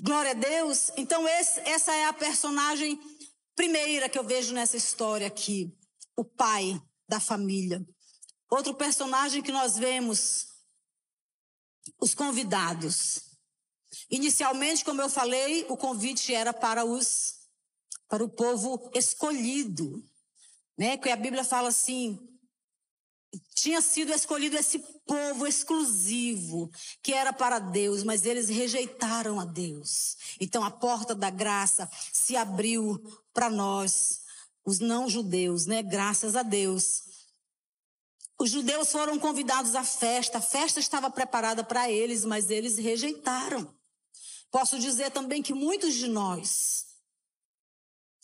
[0.00, 0.90] Glória a Deus.
[0.96, 2.98] Então, esse, essa é a personagem
[3.54, 5.74] primeira que eu vejo nessa história aqui.
[6.16, 7.84] O pai da família.
[8.50, 10.46] Outro personagem que nós vemos,
[12.00, 13.20] os convidados.
[14.10, 17.34] Inicialmente, como eu falei, o convite era para os
[18.08, 20.00] para o povo escolhido,
[20.78, 20.96] né?
[20.96, 22.16] Que a Bíblia fala assim,
[23.54, 26.70] tinha sido escolhido esse povo exclusivo,
[27.02, 30.16] que era para Deus, mas eles rejeitaram a Deus.
[30.40, 33.00] Então a porta da graça se abriu
[33.32, 34.20] para nós,
[34.64, 35.82] os não-judeus, né?
[35.82, 37.02] Graças a Deus.
[38.38, 43.74] Os judeus foram convidados à festa, a festa estava preparada para eles, mas eles rejeitaram.
[44.50, 46.84] Posso dizer também que muitos de nós,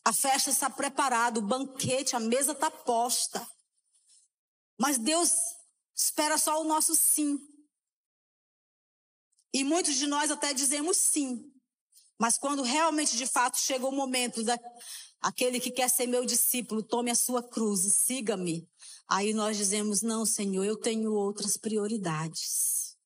[0.04, 3.46] a festa está preparada, o banquete, a mesa está posta.
[4.82, 5.30] Mas Deus
[5.94, 7.38] espera só o nosso sim.
[9.54, 11.48] E muitos de nós até dizemos sim.
[12.18, 14.58] Mas quando realmente, de fato, chega o momento da
[15.20, 18.68] aquele que quer ser meu discípulo, tome a sua cruz e siga-me.
[19.06, 22.96] Aí nós dizemos: Não, Senhor, eu tenho outras prioridades.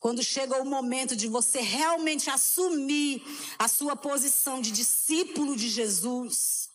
[0.00, 3.22] Quando chega o momento de você realmente assumir
[3.56, 6.68] a sua posição de discípulo de Jesus,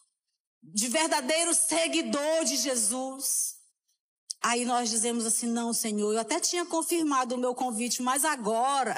[0.62, 3.53] de verdadeiro seguidor de Jesus,
[4.46, 8.94] Aí nós dizemos assim: não, Senhor, eu até tinha confirmado o meu convite, mas agora,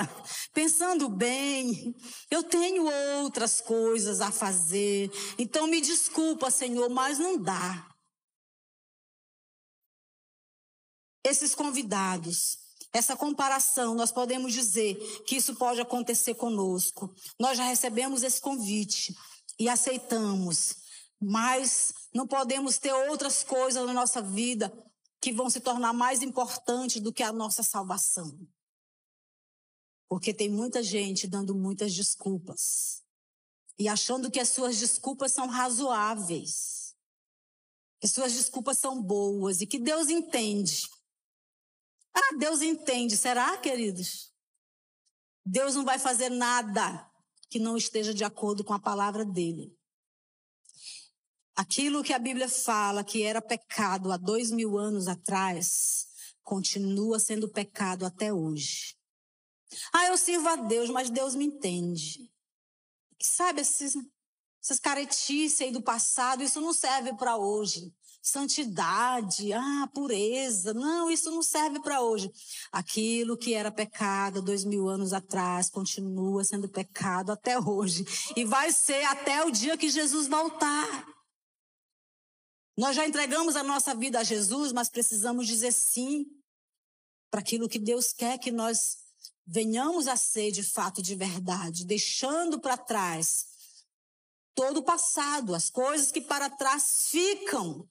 [0.51, 1.95] pensando bem,
[2.31, 2.83] eu tenho
[3.21, 5.11] outras coisas a fazer.
[5.37, 7.87] Então me desculpa, Senhor, mas não dá.
[11.23, 12.57] Esses convidados,
[12.91, 14.95] essa comparação, nós podemos dizer
[15.27, 17.13] que isso pode acontecer conosco.
[17.39, 19.15] Nós já recebemos esse convite
[19.59, 20.75] e aceitamos,
[21.21, 24.71] mas não podemos ter outras coisas na nossa vida
[25.25, 28.47] que vão se tornar mais importantes do que a nossa salvação.
[30.07, 33.03] Porque tem muita gente dando muitas desculpas
[33.79, 36.95] e achando que as suas desculpas são razoáveis,
[37.99, 40.87] que suas desculpas são boas e que Deus entende.
[42.13, 44.31] Ah, Deus entende, será, queridos?
[45.43, 47.11] Deus não vai fazer nada
[47.49, 49.75] que não esteja de acordo com a palavra dele.
[51.55, 56.05] Aquilo que a Bíblia fala que era pecado há dois mil anos atrás,
[56.43, 58.95] continua sendo pecado até hoje.
[59.93, 62.29] Ah, eu sirvo a Deus, mas Deus me entende.
[63.21, 63.95] Sabe, esses,
[64.61, 67.93] essas caretices aí do passado, isso não serve para hoje.
[68.21, 72.29] Santidade, ah, pureza, não, isso não serve para hoje.
[72.71, 78.03] Aquilo que era pecado dois mil anos atrás continua sendo pecado até hoje.
[78.35, 81.14] E vai ser até o dia que Jesus voltar.
[82.77, 86.25] Nós já entregamos a nossa vida a Jesus, mas precisamos dizer sim
[87.31, 88.97] para aquilo que Deus quer que nós
[89.45, 93.47] venhamos a ser de fato de verdade, deixando para trás
[94.53, 97.87] todo o passado, as coisas que para trás ficam,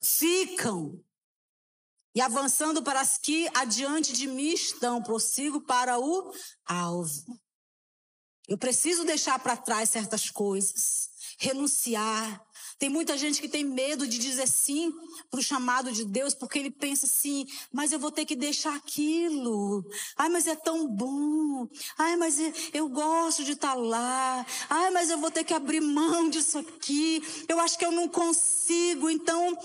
[0.00, 1.02] ficam.
[2.14, 6.32] E avançando para as que adiante de mim estão, prossigo para o
[6.64, 7.38] alvo.
[8.48, 12.45] Eu preciso deixar para trás certas coisas, renunciar,
[12.78, 14.92] tem muita gente que tem medo de dizer sim
[15.30, 18.76] para o chamado de Deus, porque ele pensa assim, mas eu vou ter que deixar
[18.76, 19.82] aquilo.
[20.16, 21.66] Ai, mas é tão bom.
[21.96, 22.36] Ai, mas
[22.74, 24.46] eu gosto de estar tá lá.
[24.68, 27.22] Ai, mas eu vou ter que abrir mão disso aqui.
[27.48, 29.08] Eu acho que eu não consigo.
[29.08, 29.56] Então,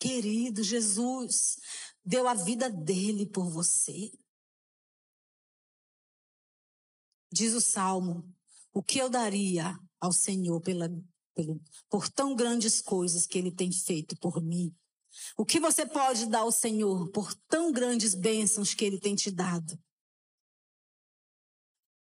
[0.00, 1.56] querido, Jesus
[2.04, 4.10] deu a vida dele por você.
[7.32, 8.28] Diz o salmo:
[8.72, 10.88] o que eu daria ao Senhor pela,
[11.88, 14.74] por tão grandes coisas que Ele tem feito por mim.
[15.36, 19.30] O que você pode dar ao Senhor por tão grandes bênçãos que Ele tem te
[19.30, 19.78] dado?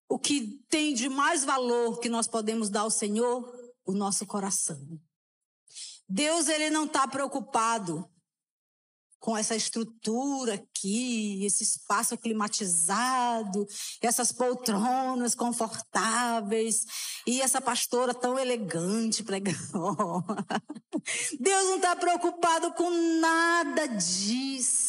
[0.08, 3.54] O que tem de mais valor que nós podemos dar ao Senhor?
[3.86, 4.80] O nosso coração.
[6.08, 8.10] Deus, Ele não está preocupado
[9.20, 13.68] com essa estrutura aqui, esse espaço climatizado,
[14.02, 16.86] essas poltronas confortáveis
[17.28, 20.24] e essa pastora tão elegante pregando.
[21.40, 22.90] Deus não está preocupado com
[23.20, 24.89] nada disso.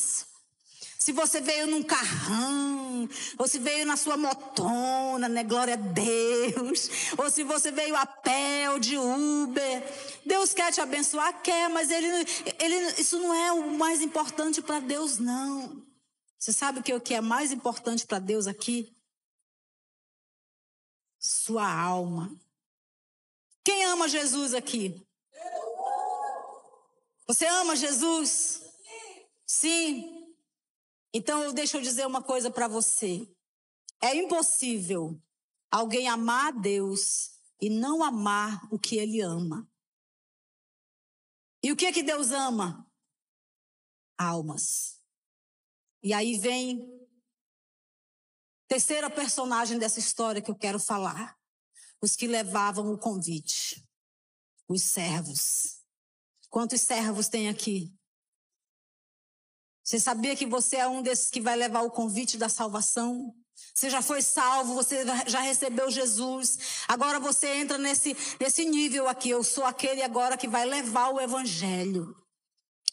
[1.10, 5.42] Se você veio num carrão, ou se veio na sua motona, né?
[5.42, 6.88] Glória a Deus.
[7.18, 9.82] Ou se você veio a pé ou de Uber.
[10.24, 12.06] Deus quer te abençoar, quer, mas ele,
[12.60, 15.84] ele, isso não é o mais importante para Deus, não.
[16.38, 18.94] Você sabe o que, o que é mais importante para Deus aqui?
[21.18, 22.32] Sua alma.
[23.64, 25.04] Quem ama Jesus aqui?
[27.26, 28.62] Você ama Jesus?
[29.44, 30.19] Sim.
[31.12, 33.28] Então, deixa eu dizer uma coisa para você.
[34.00, 35.20] É impossível
[35.70, 39.68] alguém amar a Deus e não amar o que ele ama.
[41.62, 42.90] E o que é que Deus ama?
[44.16, 45.00] Almas.
[46.02, 46.88] E aí vem
[48.66, 51.38] terceira personagem dessa história que eu quero falar.
[52.00, 53.86] Os que levavam o convite.
[54.66, 55.82] Os servos.
[56.48, 57.92] Quantos servos tem aqui?
[59.90, 63.34] Você sabia que você é um desses que vai levar o convite da salvação?
[63.74, 66.84] Você já foi salvo, você já recebeu Jesus.
[66.86, 69.30] Agora você entra nesse, nesse nível aqui.
[69.30, 72.14] Eu sou aquele agora que vai levar o evangelho.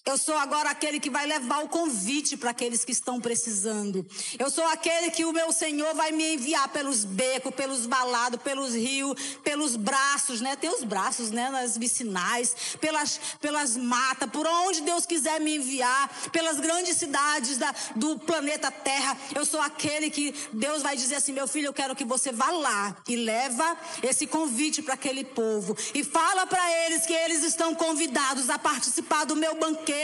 [0.08, 4.06] Eu sou agora aquele que vai levar o convite para aqueles que estão precisando.
[4.40, 8.74] Eu sou aquele que o meu Senhor vai me enviar pelos becos, pelos valados, pelos
[8.74, 10.56] rios, pelos braços, né?
[10.56, 11.50] Tem os braços, né?
[11.50, 17.76] Nas vicinais, pelas, pelas matas, por onde Deus quiser me enviar, pelas grandes cidades da,
[17.94, 19.18] do planeta Terra.
[19.36, 22.50] Eu sou aquele que Deus vai dizer assim: meu filho, eu quero que você vá
[22.50, 25.76] lá e leva esse convite para aquele povo.
[25.94, 29.97] E fala para eles que eles estão convidados a participar do meu banquete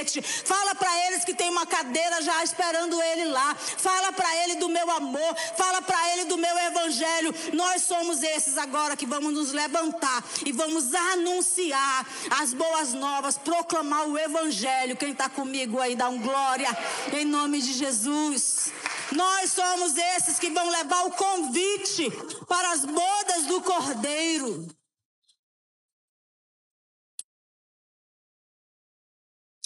[0.45, 3.55] Fala para eles que tem uma cadeira já esperando ele lá.
[3.55, 5.35] Fala para ele do meu amor.
[5.55, 7.33] Fala para ele do meu evangelho.
[7.53, 12.05] Nós somos esses agora que vamos nos levantar e vamos anunciar
[12.41, 14.97] as boas novas, proclamar o evangelho.
[14.97, 16.69] Quem está comigo aí, dá um glória
[17.13, 18.71] em nome de Jesus.
[19.11, 22.09] Nós somos esses que vão levar o convite
[22.47, 24.67] para as bodas do Cordeiro.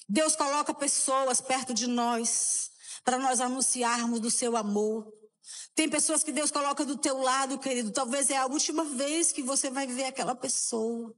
[0.08, 2.70] Deus coloca pessoas perto de nós
[3.04, 5.12] para nós anunciarmos do seu amor.
[5.76, 7.92] Tem pessoas que Deus coloca do teu lado, querido.
[7.92, 11.16] Talvez é a última vez que você vai ver aquela pessoa.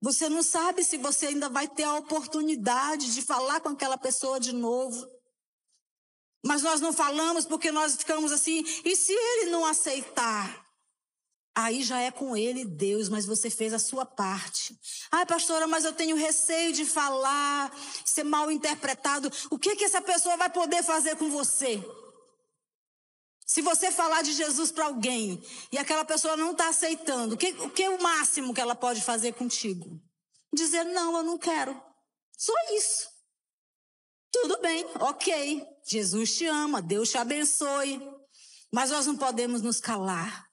[0.00, 4.38] Você não sabe se você ainda vai ter a oportunidade de falar com aquela pessoa
[4.38, 5.06] de novo.
[6.44, 10.63] Mas nós não falamos porque nós ficamos assim, e se ele não aceitar?
[11.56, 14.76] Aí já é com ele Deus, mas você fez a sua parte.
[15.10, 17.72] Ai, pastora, mas eu tenho receio de falar,
[18.04, 19.30] ser mal interpretado.
[19.50, 21.80] O que que essa pessoa vai poder fazer com você?
[23.46, 25.40] Se você falar de Jesus para alguém
[25.70, 28.74] e aquela pessoa não está aceitando, o que, o que é o máximo que ela
[28.74, 30.00] pode fazer contigo?
[30.52, 31.80] Dizer, não, eu não quero.
[32.36, 33.06] Só isso.
[34.32, 35.64] Tudo bem, ok.
[35.86, 38.02] Jesus te ama, Deus te abençoe.
[38.72, 40.44] Mas nós não podemos nos calar.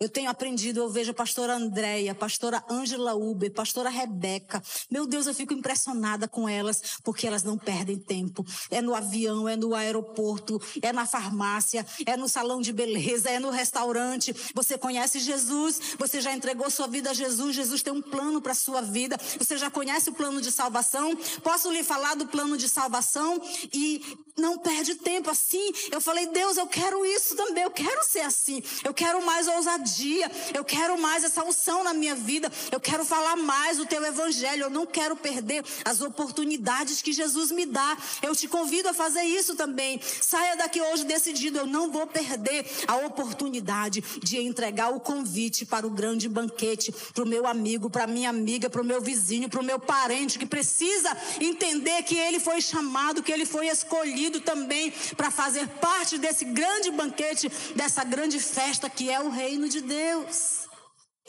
[0.00, 4.60] Eu tenho aprendido, eu vejo a pastora Andréia, a pastora Ângela Uber, a pastora Rebeca.
[4.90, 8.44] Meu Deus, eu fico impressionada com elas, porque elas não perdem tempo.
[8.70, 13.38] É no avião, é no aeroporto, é na farmácia, é no salão de beleza, é
[13.38, 14.34] no restaurante.
[14.52, 18.52] Você conhece Jesus, você já entregou sua vida a Jesus, Jesus tem um plano para
[18.52, 19.16] sua vida.
[19.38, 21.14] Você já conhece o plano de salvação?
[21.42, 23.40] Posso lhe falar do plano de salvação
[23.72, 24.02] e
[24.36, 25.72] não perde tempo assim.
[25.92, 28.60] Eu falei, Deus, eu quero isso também, eu quero ser assim.
[28.82, 30.30] Eu quero mais ousadia dia.
[30.52, 32.50] Eu quero mais essa unção na minha vida.
[32.72, 34.64] Eu quero falar mais do teu evangelho.
[34.64, 37.96] Eu não quero perder as oportunidades que Jesus me dá.
[38.22, 40.00] Eu te convido a fazer isso também.
[40.20, 41.58] Saia daqui hoje decidido.
[41.58, 47.22] Eu não vou perder a oportunidade de entregar o convite para o grande banquete, para
[47.22, 50.46] o meu amigo, para minha amiga, para o meu vizinho, para o meu parente que
[50.46, 56.44] precisa entender que ele foi chamado, que ele foi escolhido também para fazer parte desse
[56.44, 60.68] grande banquete, dessa grande festa que é o reino de de Deus.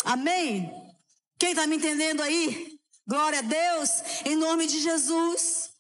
[0.04, 0.72] Amém?
[1.40, 2.80] Quem está me entendendo aí?
[3.08, 3.90] Glória a Deus,
[4.24, 5.72] em nome de Jesus.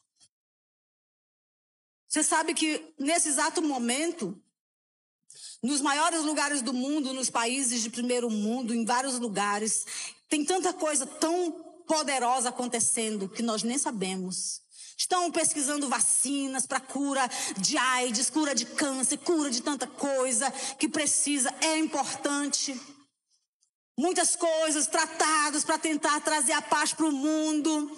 [2.08, 4.42] Você sabe que nesse exato momento,
[5.62, 9.86] nos maiores lugares do mundo, nos países de primeiro mundo, em vários lugares,
[10.28, 11.52] Tem tanta coisa tão
[11.88, 14.65] poderosa acontecendo que nós nem sabemos.
[14.98, 20.88] Estão pesquisando vacinas para cura de AIDS, cura de câncer, cura de tanta coisa que
[20.88, 22.80] precisa, é importante.
[23.98, 27.92] Muitas coisas tratadas para tentar trazer a paz para o mundo,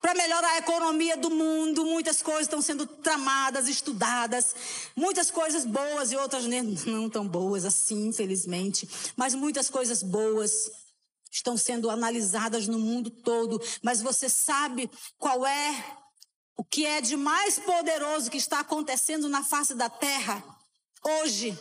[0.00, 1.84] para melhorar a economia do mundo.
[1.84, 4.54] Muitas coisas estão sendo tramadas, estudadas.
[4.94, 6.44] Muitas coisas boas e outras
[6.86, 8.88] não tão boas assim, infelizmente.
[9.16, 10.70] Mas muitas coisas boas
[11.32, 13.60] estão sendo analisadas no mundo todo.
[13.82, 16.03] Mas você sabe qual é
[16.56, 20.42] o que é de mais poderoso que está acontecendo na face da terra
[21.02, 21.58] hoje?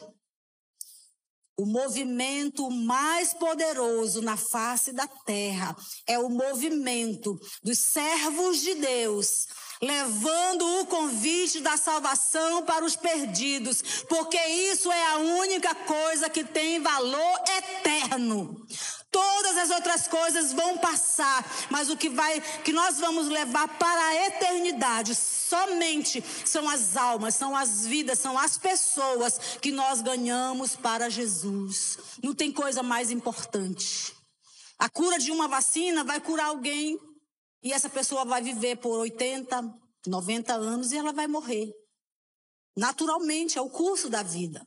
[1.56, 5.76] O movimento mais poderoso na face da terra
[6.08, 9.46] é o movimento dos servos de Deus,
[9.80, 16.44] levando o convite da salvação para os perdidos, porque isso é a única coisa que
[16.44, 18.66] tem valor eterno.
[19.14, 24.08] Todas as outras coisas vão passar, mas o que vai, que nós vamos levar para
[24.08, 30.76] a eternidade, somente são as almas, são as vidas, são as pessoas que nós ganhamos
[30.76, 32.00] para Jesus.
[32.24, 34.16] Não tem coisa mais importante.
[34.80, 37.00] A cura de uma vacina vai curar alguém
[37.62, 39.62] e essa pessoa vai viver por 80,
[40.08, 41.72] 90 anos e ela vai morrer.
[42.76, 44.66] Naturalmente, é o curso da vida.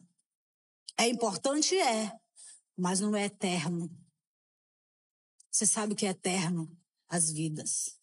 [0.97, 2.12] É importante, é,
[2.78, 3.90] mas não é eterno.
[5.57, 6.70] Você sabe o que é eterno?
[7.09, 7.96] As vidas,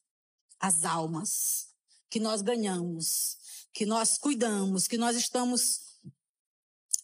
[0.59, 1.67] as almas
[2.09, 3.37] que nós ganhamos,
[3.71, 5.99] que nós cuidamos, que nós estamos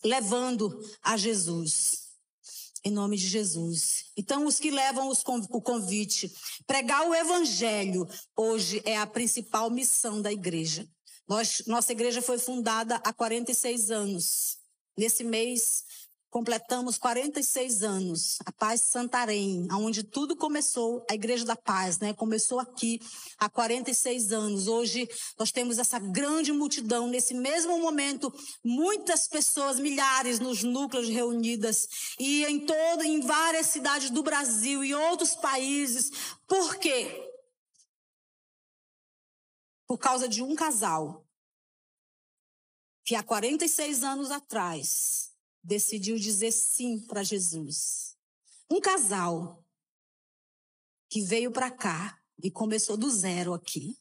[0.03, 2.09] levando a Jesus.
[2.83, 4.05] Em nome de Jesus.
[4.17, 5.21] Então, os que levam os,
[5.51, 6.33] o convite,
[6.65, 10.89] pregar o evangelho, hoje é a principal missão da igreja.
[11.27, 14.57] Nós, nossa igreja foi fundada há 46 anos.
[14.97, 15.83] Nesse mês,
[16.29, 22.13] completamos 46 anos, a Paz Santarém, onde tudo começou, a Igreja da Paz, né?
[22.13, 22.99] Começou aqui
[23.37, 24.67] há 46 anos.
[24.67, 28.31] Hoje nós temos essa grande multidão, nesse mesmo momento,
[28.63, 31.87] muitas pessoas, milhares nos núcleos reunidas
[32.19, 36.11] e em todo, em várias cidades do Brasil e outros países.
[36.47, 37.27] Por quê?
[39.87, 41.25] Por causa de um casal
[43.03, 45.28] que há 46 anos atrás
[45.69, 48.17] decidiu dizer sim para Jesus.
[48.69, 49.63] Um casal
[51.07, 53.95] que veio para cá e começou do zero aqui.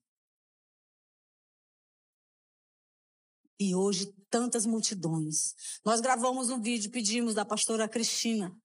[3.60, 5.54] E hoje tantas multidões.
[5.84, 8.56] Nós gravamos um vídeo, pedimos da pastora Cristina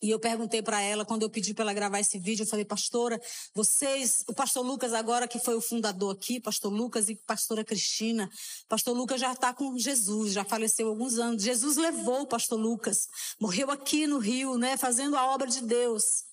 [0.00, 2.64] e eu perguntei para ela, quando eu pedi para ela gravar esse vídeo, eu falei,
[2.64, 3.20] pastora,
[3.52, 8.30] vocês, o pastor Lucas agora que foi o fundador aqui, pastor Lucas e pastora Cristina,
[8.68, 11.42] pastor Lucas já está com Jesus, já faleceu alguns anos.
[11.42, 13.08] Jesus levou o pastor Lucas,
[13.40, 16.24] morreu aqui no Rio, né, fazendo a obra de Deus.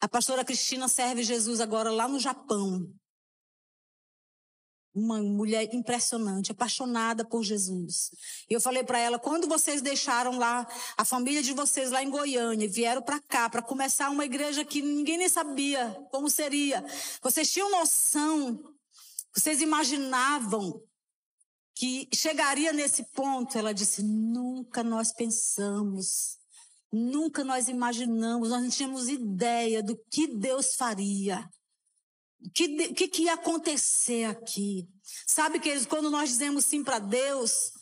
[0.00, 2.86] A pastora Cristina serve Jesus agora lá no Japão
[4.96, 8.10] uma mulher impressionante, apaixonada por Jesus.
[8.48, 10.66] E eu falei para ela: quando vocês deixaram lá
[10.96, 14.80] a família de vocês lá em Goiânia vieram para cá para começar uma igreja que
[14.80, 16.84] ninguém nem sabia como seria,
[17.22, 18.58] vocês tinham noção,
[19.34, 20.82] vocês imaginavam
[21.74, 23.58] que chegaria nesse ponto?
[23.58, 26.38] Ela disse: nunca nós pensamos.
[26.92, 31.46] Nunca nós imaginamos, nós não tínhamos ideia do que Deus faria.
[32.40, 34.88] O que, que, que ia acontecer aqui?
[35.26, 37.72] Sabe, queridos, quando nós dizemos sim para Deus,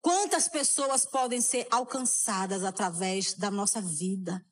[0.00, 4.44] quantas pessoas podem ser alcançadas através da nossa vida?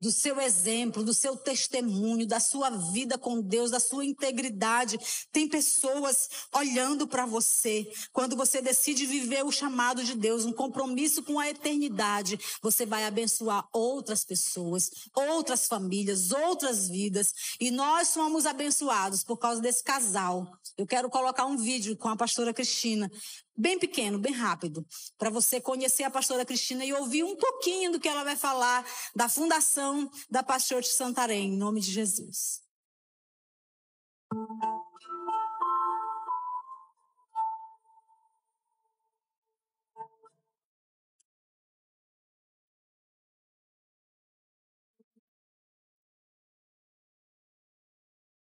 [0.00, 4.98] Do seu exemplo, do seu testemunho, da sua vida com Deus, da sua integridade.
[5.30, 7.90] Tem pessoas olhando para você.
[8.12, 13.04] Quando você decide viver o chamado de Deus, um compromisso com a eternidade, você vai
[13.04, 17.32] abençoar outras pessoas, outras famílias, outras vidas.
[17.60, 20.50] E nós somos abençoados por causa desse casal.
[20.78, 23.10] Eu quero colocar um vídeo com a pastora Cristina
[23.60, 24.86] bem pequeno, bem rápido,
[25.18, 28.84] para você conhecer a pastora Cristina e ouvir um pouquinho do que ela vai falar
[29.14, 32.62] da fundação da Pastor de Santarém, em nome de Jesus.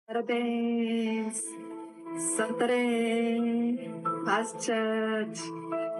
[0.07, 1.74] Parabéns!
[2.17, 3.77] Santarém,
[4.61, 5.53] Church,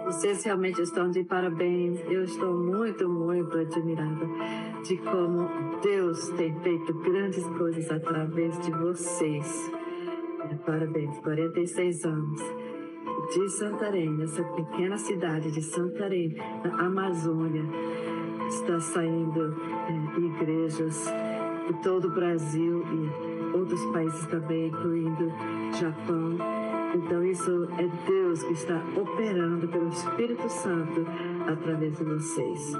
[0.05, 1.99] vocês realmente estão de parabéns.
[2.09, 4.25] Eu estou muito, muito admirada
[4.83, 5.49] de como
[5.81, 9.71] Deus tem feito grandes coisas através de vocês.
[10.65, 12.41] Parabéns, 46 anos.
[13.33, 17.63] De Santarém, essa pequena cidade de Santarém, na Amazônia.
[18.47, 19.53] está saindo
[19.89, 21.05] é, igrejas
[21.67, 23.34] de todo o Brasil e
[23.65, 25.31] outros países também, incluindo
[25.79, 26.37] Japão.
[26.93, 31.05] Então, isso é Deus que está operando pelo Espírito Santo
[31.47, 32.73] através de vocês.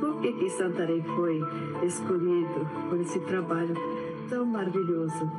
[0.00, 1.40] Por que, que Santarém foi
[1.84, 3.74] escolhido por esse trabalho
[4.28, 5.30] tão maravilhoso?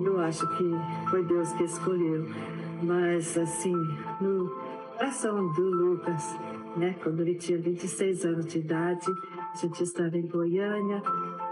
[0.00, 0.70] Eu acho que
[1.10, 2.24] foi Deus que escolheu.
[2.80, 3.74] Mas, assim,
[4.20, 4.48] no
[4.96, 6.38] coração do Lucas,
[6.76, 9.06] né, quando ele tinha 26 anos de idade,
[9.52, 11.02] a gente estava em Goiânia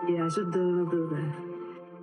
[0.08, 1.45] e ajudando né,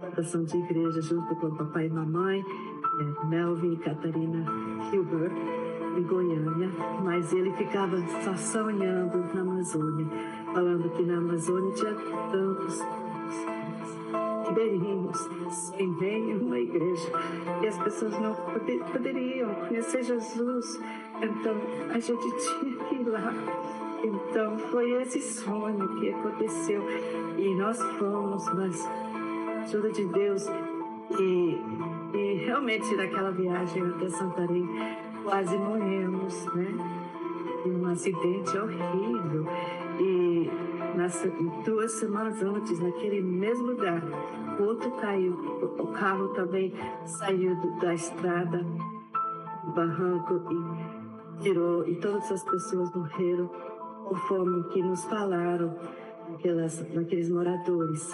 [0.03, 4.45] plantação de igreja junto com o papai e mamãe, né, Melvin e Catarina
[4.91, 5.31] Hilbert,
[5.97, 6.69] em Goiânia,
[7.03, 10.07] mas ele ficava só sonhando na Amazônia,
[10.53, 11.93] falando que na Amazônia tinha
[12.31, 12.83] tantos
[14.47, 17.09] ribeirinhos sem bem uma igreja
[17.61, 20.81] e as pessoas não poder, poderiam conhecer Jesus.
[21.21, 21.55] Então
[21.89, 23.33] a gente tinha que ir lá.
[24.03, 26.83] Então foi esse sonho que aconteceu
[27.37, 28.85] e nós fomos, mas
[29.63, 30.45] ajuda de Deus.
[31.19, 31.57] E,
[32.13, 34.67] e realmente naquela viagem até Santarém
[35.23, 36.67] quase morremos, né?
[37.65, 39.45] Um acidente horrível.
[39.99, 40.49] E
[40.95, 41.25] nas,
[41.63, 44.01] duas semanas antes, naquele mesmo lugar,
[44.59, 45.33] o outro caiu,
[45.79, 46.73] o carro também
[47.05, 48.65] saiu da estrada,
[49.63, 53.49] do barranco e tirou, e todas as pessoas morreram
[54.05, 55.73] conforme que nos falaram
[56.33, 58.13] aquelas, naqueles moradores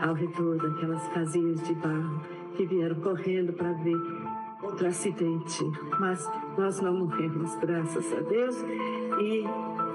[0.00, 2.20] ao redor daquelas casinhas de barro
[2.54, 3.96] que vieram correndo para ver
[4.62, 5.64] outro acidente.
[5.98, 8.56] Mas nós não morremos, graças a Deus,
[9.20, 9.44] e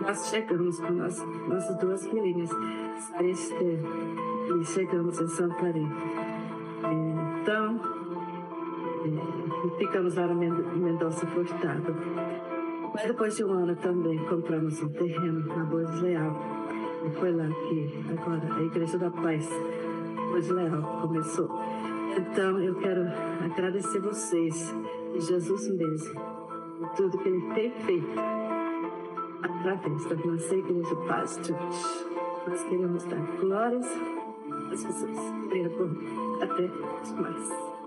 [0.02, 2.50] nós chegamos com nós, nossas duas filhinhas,
[2.96, 3.80] Sara Esther,
[4.60, 5.90] e chegamos em Santarém.
[7.42, 7.80] Então,
[9.06, 11.96] é, ficamos lá no Mendonça Furtado.
[12.94, 16.67] Mas depois de um ano também compramos um terreno na Boas Leal.
[17.06, 19.50] E foi lá que agora a Igreja da Paz,
[20.30, 21.50] Boas Leal, começou.
[22.18, 23.08] Então eu quero
[23.44, 24.74] agradecer vocês
[25.20, 26.22] Jesus mesmo
[26.80, 28.20] por tudo que Ele tem feito
[29.42, 32.08] através da nossa Igreja Paz Church.
[32.48, 33.88] Nós queremos dar glórias
[34.72, 35.18] a Jesus.
[35.46, 35.98] Obrigado.
[36.42, 36.68] Até
[37.22, 37.78] mais.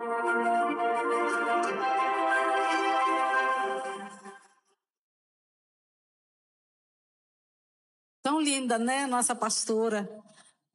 [8.41, 9.07] Linda, né?
[9.07, 10.09] Nossa pastora.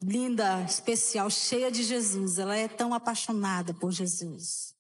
[0.02, 2.38] Linda, especial, cheia de Jesus.
[2.38, 4.74] Ela é tão apaixonada por Jesus.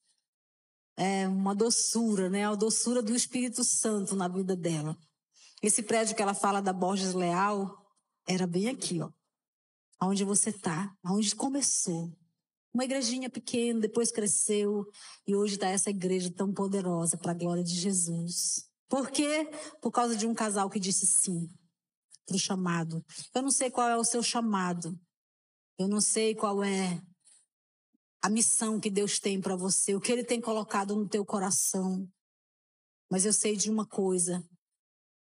[0.97, 2.45] É uma doçura, né?
[2.45, 4.95] A doçura do Espírito Santo na vida dela.
[5.61, 7.75] Esse prédio que ela fala da Borges Leal
[8.27, 9.09] era bem aqui, ó.
[10.01, 12.11] Onde você tá, onde começou.
[12.73, 14.85] Uma igrejinha pequena, depois cresceu
[15.25, 18.69] e hoje está essa igreja tão poderosa para a glória de Jesus.
[18.87, 19.49] Por quê?
[19.81, 21.49] Por causa de um casal que disse sim
[22.25, 23.05] para o chamado.
[23.33, 24.99] Eu não sei qual é o seu chamado.
[25.77, 27.01] Eu não sei qual é
[28.21, 32.09] a missão que Deus tem para você, o que Ele tem colocado no teu coração.
[33.09, 34.43] Mas eu sei de uma coisa.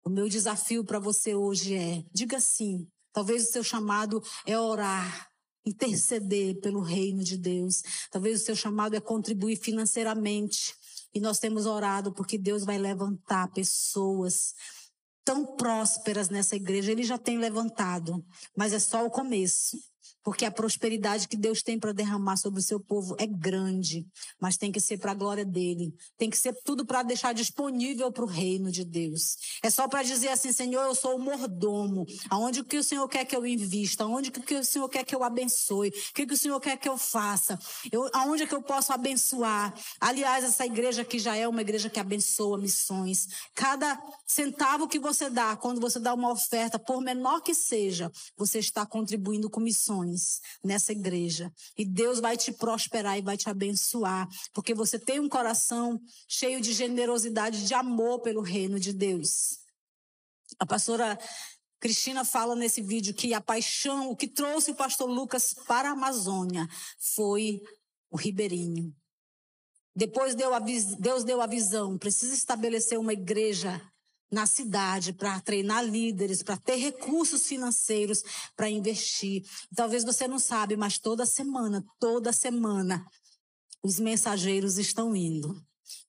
[0.04, 2.88] O meu desafio para você hoje é: diga sim.
[3.14, 5.30] Talvez o seu chamado é orar,
[5.66, 7.82] interceder pelo reino de Deus.
[8.12, 10.76] Talvez o seu chamado é contribuir financeiramente.
[11.14, 14.54] E nós temos orado porque Deus vai levantar pessoas
[15.24, 16.92] tão prósperas nessa igreja.
[16.92, 18.24] Ele já tem levantado,
[18.56, 19.78] mas é só o começo.
[20.24, 24.06] Porque a prosperidade que Deus tem para derramar sobre o seu povo é grande,
[24.40, 25.94] mas tem que ser para a glória dele.
[26.18, 29.38] Tem que ser tudo para deixar disponível para o reino de Deus.
[29.64, 32.06] É só para dizer assim, Senhor, eu sou o mordomo.
[32.30, 34.04] Aonde que o Senhor quer que eu invista?
[34.04, 35.90] Aonde que o Senhor quer que eu abençoe?
[35.90, 37.58] O que, que o Senhor quer que eu faça?
[37.92, 39.74] Eu, aonde é que eu posso abençoar?
[40.02, 43.28] Aliás, essa igreja aqui já é uma igreja que abençoa missões.
[43.56, 48.60] Cada centavo que você dá, quando você dá uma oferta, por menor que seja, você
[48.60, 50.09] está contribuindo com missões
[50.64, 51.52] nessa igreja.
[51.78, 56.62] E Deus vai te prosperar e vai te abençoar, porque você tem um coração cheio
[56.62, 59.60] de generosidade, de amor pelo reino de Deus.
[60.58, 61.18] A pastora
[61.80, 65.94] Cristina fala nesse vídeo que a paixão, o que trouxe o pastor Lucas para a
[65.94, 66.68] Amazônia
[67.16, 67.62] foi
[68.12, 68.94] o ribeirinho.
[69.96, 73.82] Depois Deus deu a visão, precisa estabelecer uma igreja
[74.32, 78.24] na cidade para treinar líderes, para ter recursos financeiros
[78.56, 79.44] para investir.
[79.76, 83.06] Talvez você não sabe, mas toda semana, toda semana,
[83.84, 85.62] os mensageiros estão indo.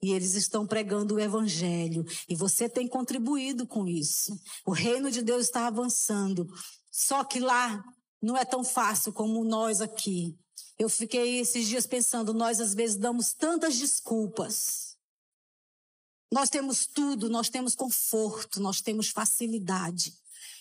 [0.02, 2.04] E eles estão pregando o evangelho.
[2.28, 4.38] E você tem contribuído com isso.
[4.66, 6.46] O reino de Deus está avançando.
[6.90, 7.82] Só que lá
[8.20, 10.36] não é tão fácil como nós aqui.
[10.78, 14.89] Eu fiquei esses dias pensando, nós às vezes damos tantas desculpas
[16.30, 20.14] nós temos tudo, nós temos conforto, nós temos facilidade.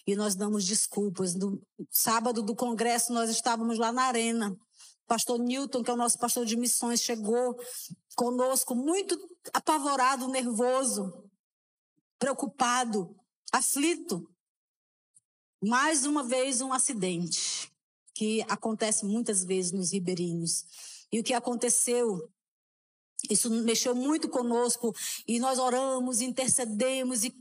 [0.08, 1.36] e nós damos desculpas.
[1.36, 1.62] No
[1.92, 4.58] sábado do congresso, nós estávamos lá na arena.
[5.06, 7.60] Pastor Newton, que é o nosso pastor de missões, chegou
[8.16, 9.16] conosco muito
[9.54, 11.30] apavorado, nervoso,
[12.18, 13.16] preocupado,
[13.52, 14.28] aflito.
[15.62, 17.72] Mais uma vez, um acidente
[18.14, 20.66] que acontece muitas vezes nos ribeirinhos.
[21.12, 22.30] E o que aconteceu
[23.30, 24.96] isso mexeu muito conosco
[25.28, 27.34] e nós oramos, intercedemos e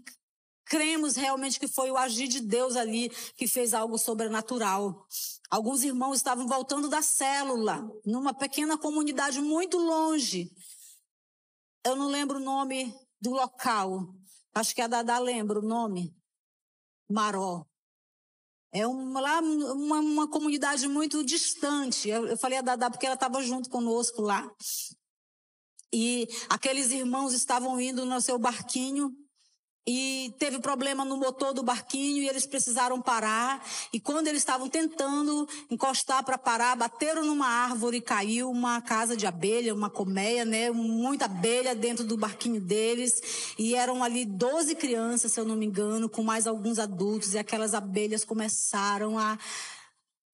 [0.64, 5.06] cremos realmente que foi o agir de Deus ali que fez algo sobrenatural.
[5.50, 10.50] Alguns irmãos estavam voltando da célula, numa pequena comunidade muito longe.
[11.84, 14.14] Eu não lembro o nome do local.
[14.54, 16.14] Acho que a Dada lembra o nome.
[17.08, 17.64] Maró.
[18.70, 22.08] É uma, lá, uma, uma comunidade muito distante.
[22.08, 24.46] Eu, eu falei a Dada porque ela estava junto conosco lá.
[25.92, 29.12] E aqueles irmãos estavam indo no seu barquinho
[29.90, 33.66] e teve problema no motor do barquinho e eles precisaram parar.
[33.90, 39.16] E quando eles estavam tentando encostar para parar, bateram numa árvore e caiu uma casa
[39.16, 40.70] de abelha, uma colmeia, né?
[40.70, 43.54] Muita abelha dentro do barquinho deles.
[43.58, 47.32] E eram ali 12 crianças, se eu não me engano, com mais alguns adultos.
[47.32, 49.38] E aquelas abelhas começaram a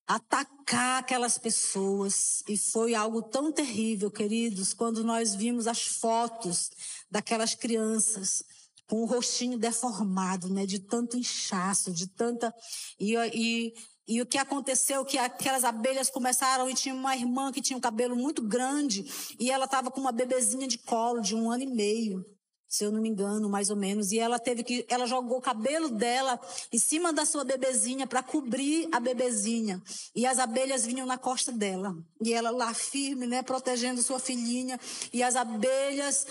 [0.07, 2.43] atacar aquelas pessoas.
[2.49, 6.71] E foi algo tão terrível, queridos, quando nós vimos as fotos
[7.11, 8.43] daquelas crianças
[8.87, 12.55] com o rostinho deformado, né, de tanto inchaço, de tanta
[13.01, 13.75] e, e,
[14.07, 17.81] e o que aconteceu que aquelas abelhas começaram e tinha uma irmã que tinha um
[17.81, 19.05] cabelo muito grande
[19.41, 22.25] e ela estava com uma bebezinha de colo de um ano e meio
[22.69, 24.13] se eu não me engano, mais ou menos.
[24.13, 26.41] E ela teve que, ela jogou o cabelo dela
[26.73, 29.83] em cima da sua bebezinha para cobrir a bebezinha.
[30.15, 31.97] E as abelhas vinham na costa dela.
[32.21, 34.79] E ela lá firme, né, protegendo sua filhinha.
[35.13, 36.27] E as abelhas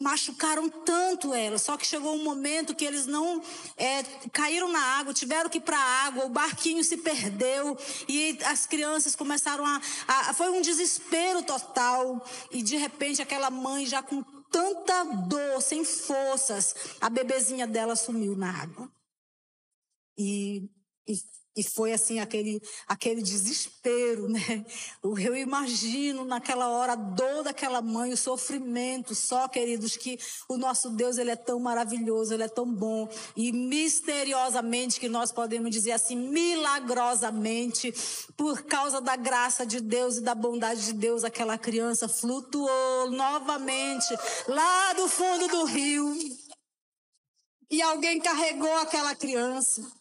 [0.00, 1.58] machucaram tanto ela.
[1.58, 3.42] Só que chegou um momento que eles não
[3.76, 4.02] é,
[4.32, 8.64] caíram na água, tiveram que ir para a água, o barquinho se perdeu e as
[8.64, 12.24] crianças começaram a, a, Foi um desespero total.
[12.50, 18.36] E de repente aquela mãe já com tanta dor, sem forças, a bebezinha dela sumiu
[18.36, 18.90] na água.
[20.16, 20.68] E,
[21.06, 21.14] e,
[21.58, 24.64] e foi assim aquele, aquele desespero, né?
[25.02, 30.16] Eu imagino naquela hora a dor daquela mãe, o sofrimento, só, queridos, que
[30.48, 33.08] o nosso Deus, ele é tão maravilhoso, ele é tão bom.
[33.36, 37.92] E misteriosamente, que nós podemos dizer assim, milagrosamente,
[38.36, 44.14] por causa da graça de Deus e da bondade de Deus, aquela criança flutuou novamente
[44.46, 46.14] lá do fundo do rio.
[47.68, 49.98] E alguém carregou aquela criança.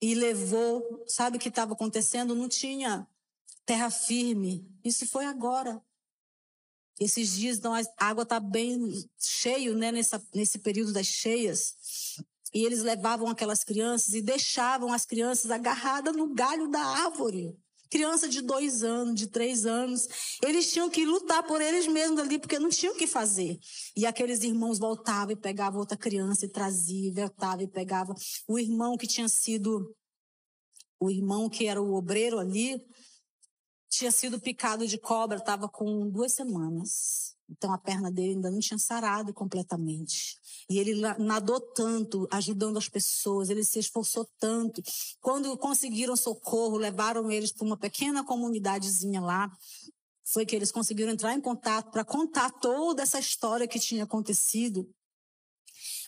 [0.00, 1.04] E levou.
[1.06, 2.34] Sabe o que estava acontecendo?
[2.34, 3.06] Não tinha
[3.64, 4.66] terra firme.
[4.84, 5.82] Isso foi agora.
[6.98, 7.60] Esses dias
[7.98, 11.76] a água está bem cheio, né, nessa, nesse período das cheias.
[12.54, 17.54] E eles levavam aquelas crianças e deixavam as crianças agarradas no galho da árvore.
[17.90, 20.08] Criança de dois anos, de três anos.
[20.42, 23.58] Eles tinham que lutar por eles mesmos ali, porque não tinham o que fazer.
[23.96, 28.14] E aqueles irmãos voltavam e pegavam outra criança e traziam, voltavam e pegavam.
[28.48, 29.94] O irmão que tinha sido,
[30.98, 32.80] o irmão que era o obreiro ali,
[33.88, 37.35] tinha sido picado de cobra, estava com duas semanas.
[37.48, 40.38] Então a perna dele ainda não tinha sarado completamente.
[40.68, 44.82] E ele nadou tanto, ajudando as pessoas, ele se esforçou tanto.
[45.20, 49.50] Quando conseguiram socorro, levaram eles para uma pequena comunidadezinha lá.
[50.24, 54.88] Foi que eles conseguiram entrar em contato para contar toda essa história que tinha acontecido.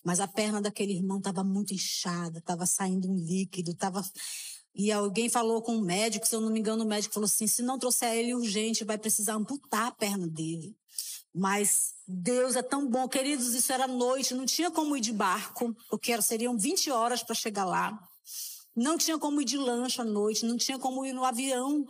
[0.05, 4.03] Mas a perna daquele irmão estava muito inchada, estava saindo um líquido, estava
[4.79, 7.49] e alguém falou com o médico, se eu não me engano, o médico falou assim:
[7.49, 10.77] se não trouxer ele urgente, vai precisar amputar a perna dele.
[11.39, 13.09] Mas Deus é tão bom.
[13.09, 17.33] Queridos, isso era noite, não tinha como ir de barco, porque seriam 20 horas para
[17.33, 17.97] chegar lá.
[18.75, 21.87] Não tinha como ir de lancha à noite, não tinha como ir no avião.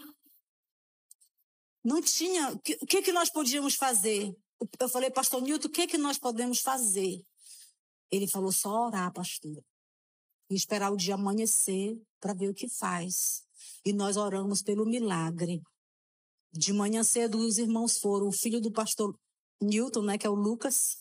[1.83, 2.53] Não tinha.
[2.53, 4.37] O que, que nós podíamos fazer?
[4.79, 7.19] Eu falei, pastor Nilton, o que, que nós podemos fazer?
[8.11, 9.65] Ele falou, só orar, pastor.
[10.51, 13.45] E esperar o dia amanhecer para ver o que faz.
[13.83, 15.63] E nós oramos pelo milagre.
[16.53, 18.29] De manhã cedo, os irmãos foram.
[18.29, 19.19] O filho do pastor
[19.61, 20.97] Newton, né, que é o Lucas,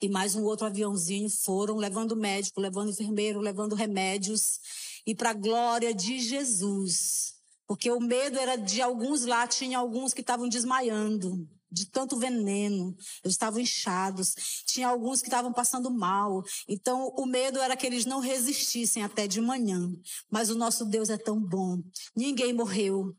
[0.00, 4.58] e mais um outro aviãozinho foram levando médico, levando enfermeiro, levando remédios
[5.06, 7.34] e para a glória de Jesus.
[7.66, 12.94] Porque o medo era de alguns lá, tinha alguns que estavam desmaiando de tanto veneno,
[13.24, 16.42] eles estavam inchados, tinha alguns que estavam passando mal.
[16.68, 19.90] Então, o medo era que eles não resistissem até de manhã.
[20.30, 21.82] Mas o nosso Deus é tão bom.
[22.14, 23.12] Ninguém morreu,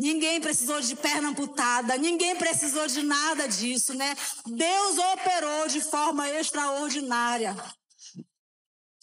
[0.00, 4.14] Ninguém precisou de perna amputada, ninguém precisou de nada disso, né?
[4.46, 7.56] Deus operou de forma extraordinária.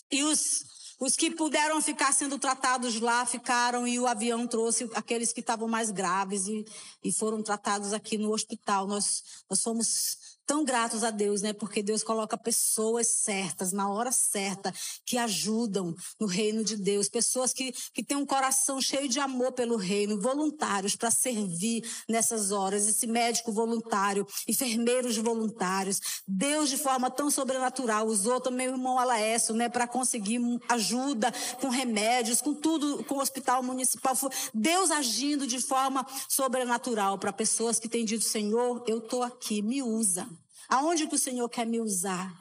[0.10, 0.64] E os,
[0.98, 5.68] os que puderam ficar sendo tratados lá ficaram, e o avião trouxe aqueles que estavam
[5.68, 6.64] mais graves e,
[7.04, 8.88] e foram tratados aqui no hospital.
[8.88, 11.54] Nós, nós fomos tão gratos a Deus, né?
[11.54, 14.74] Porque Deus coloca pessoas certas, na hora certa,
[15.06, 17.10] que ajudam no reino de Deus.
[17.10, 22.52] Pessoas que, que têm um coração cheio de amor pelo reino, voluntários para servir nessas
[22.52, 22.88] horas.
[22.88, 26.00] Esse médico voluntário, enfermeiros voluntários.
[26.28, 29.70] Deus, de forma tão sobrenatural, usou também o irmão Alaécio, né?
[29.70, 30.39] Para conseguir
[30.70, 34.16] ajuda com remédios, com tudo, com o hospital municipal.
[34.54, 39.82] Deus agindo de forma sobrenatural para pessoas que têm dito, Senhor, eu estou aqui, me
[39.82, 40.28] usa.
[40.70, 42.34] Aonde que o Senhor quer me usar?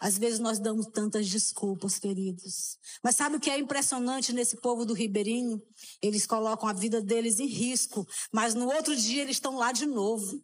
[0.00, 2.78] Às vezes nós damos tantas desculpas, queridos.
[3.02, 5.62] Mas sabe o que é impressionante nesse povo do Ribeirinho?
[6.02, 9.86] Eles colocam a vida deles em risco, mas no outro dia eles estão lá de
[9.86, 10.42] novo.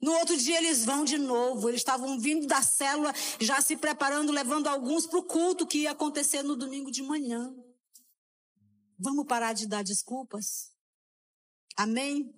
[0.00, 1.68] No outro dia eles vão de novo.
[1.68, 5.92] Eles estavam vindo da célula, já se preparando, levando alguns para o culto que ia
[5.92, 7.54] acontecer no domingo de manhã.
[8.98, 10.72] Vamos parar de dar desculpas?
[11.76, 12.34] Amém?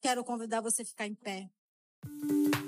[0.00, 1.50] Quero convidar você a ficar em pé.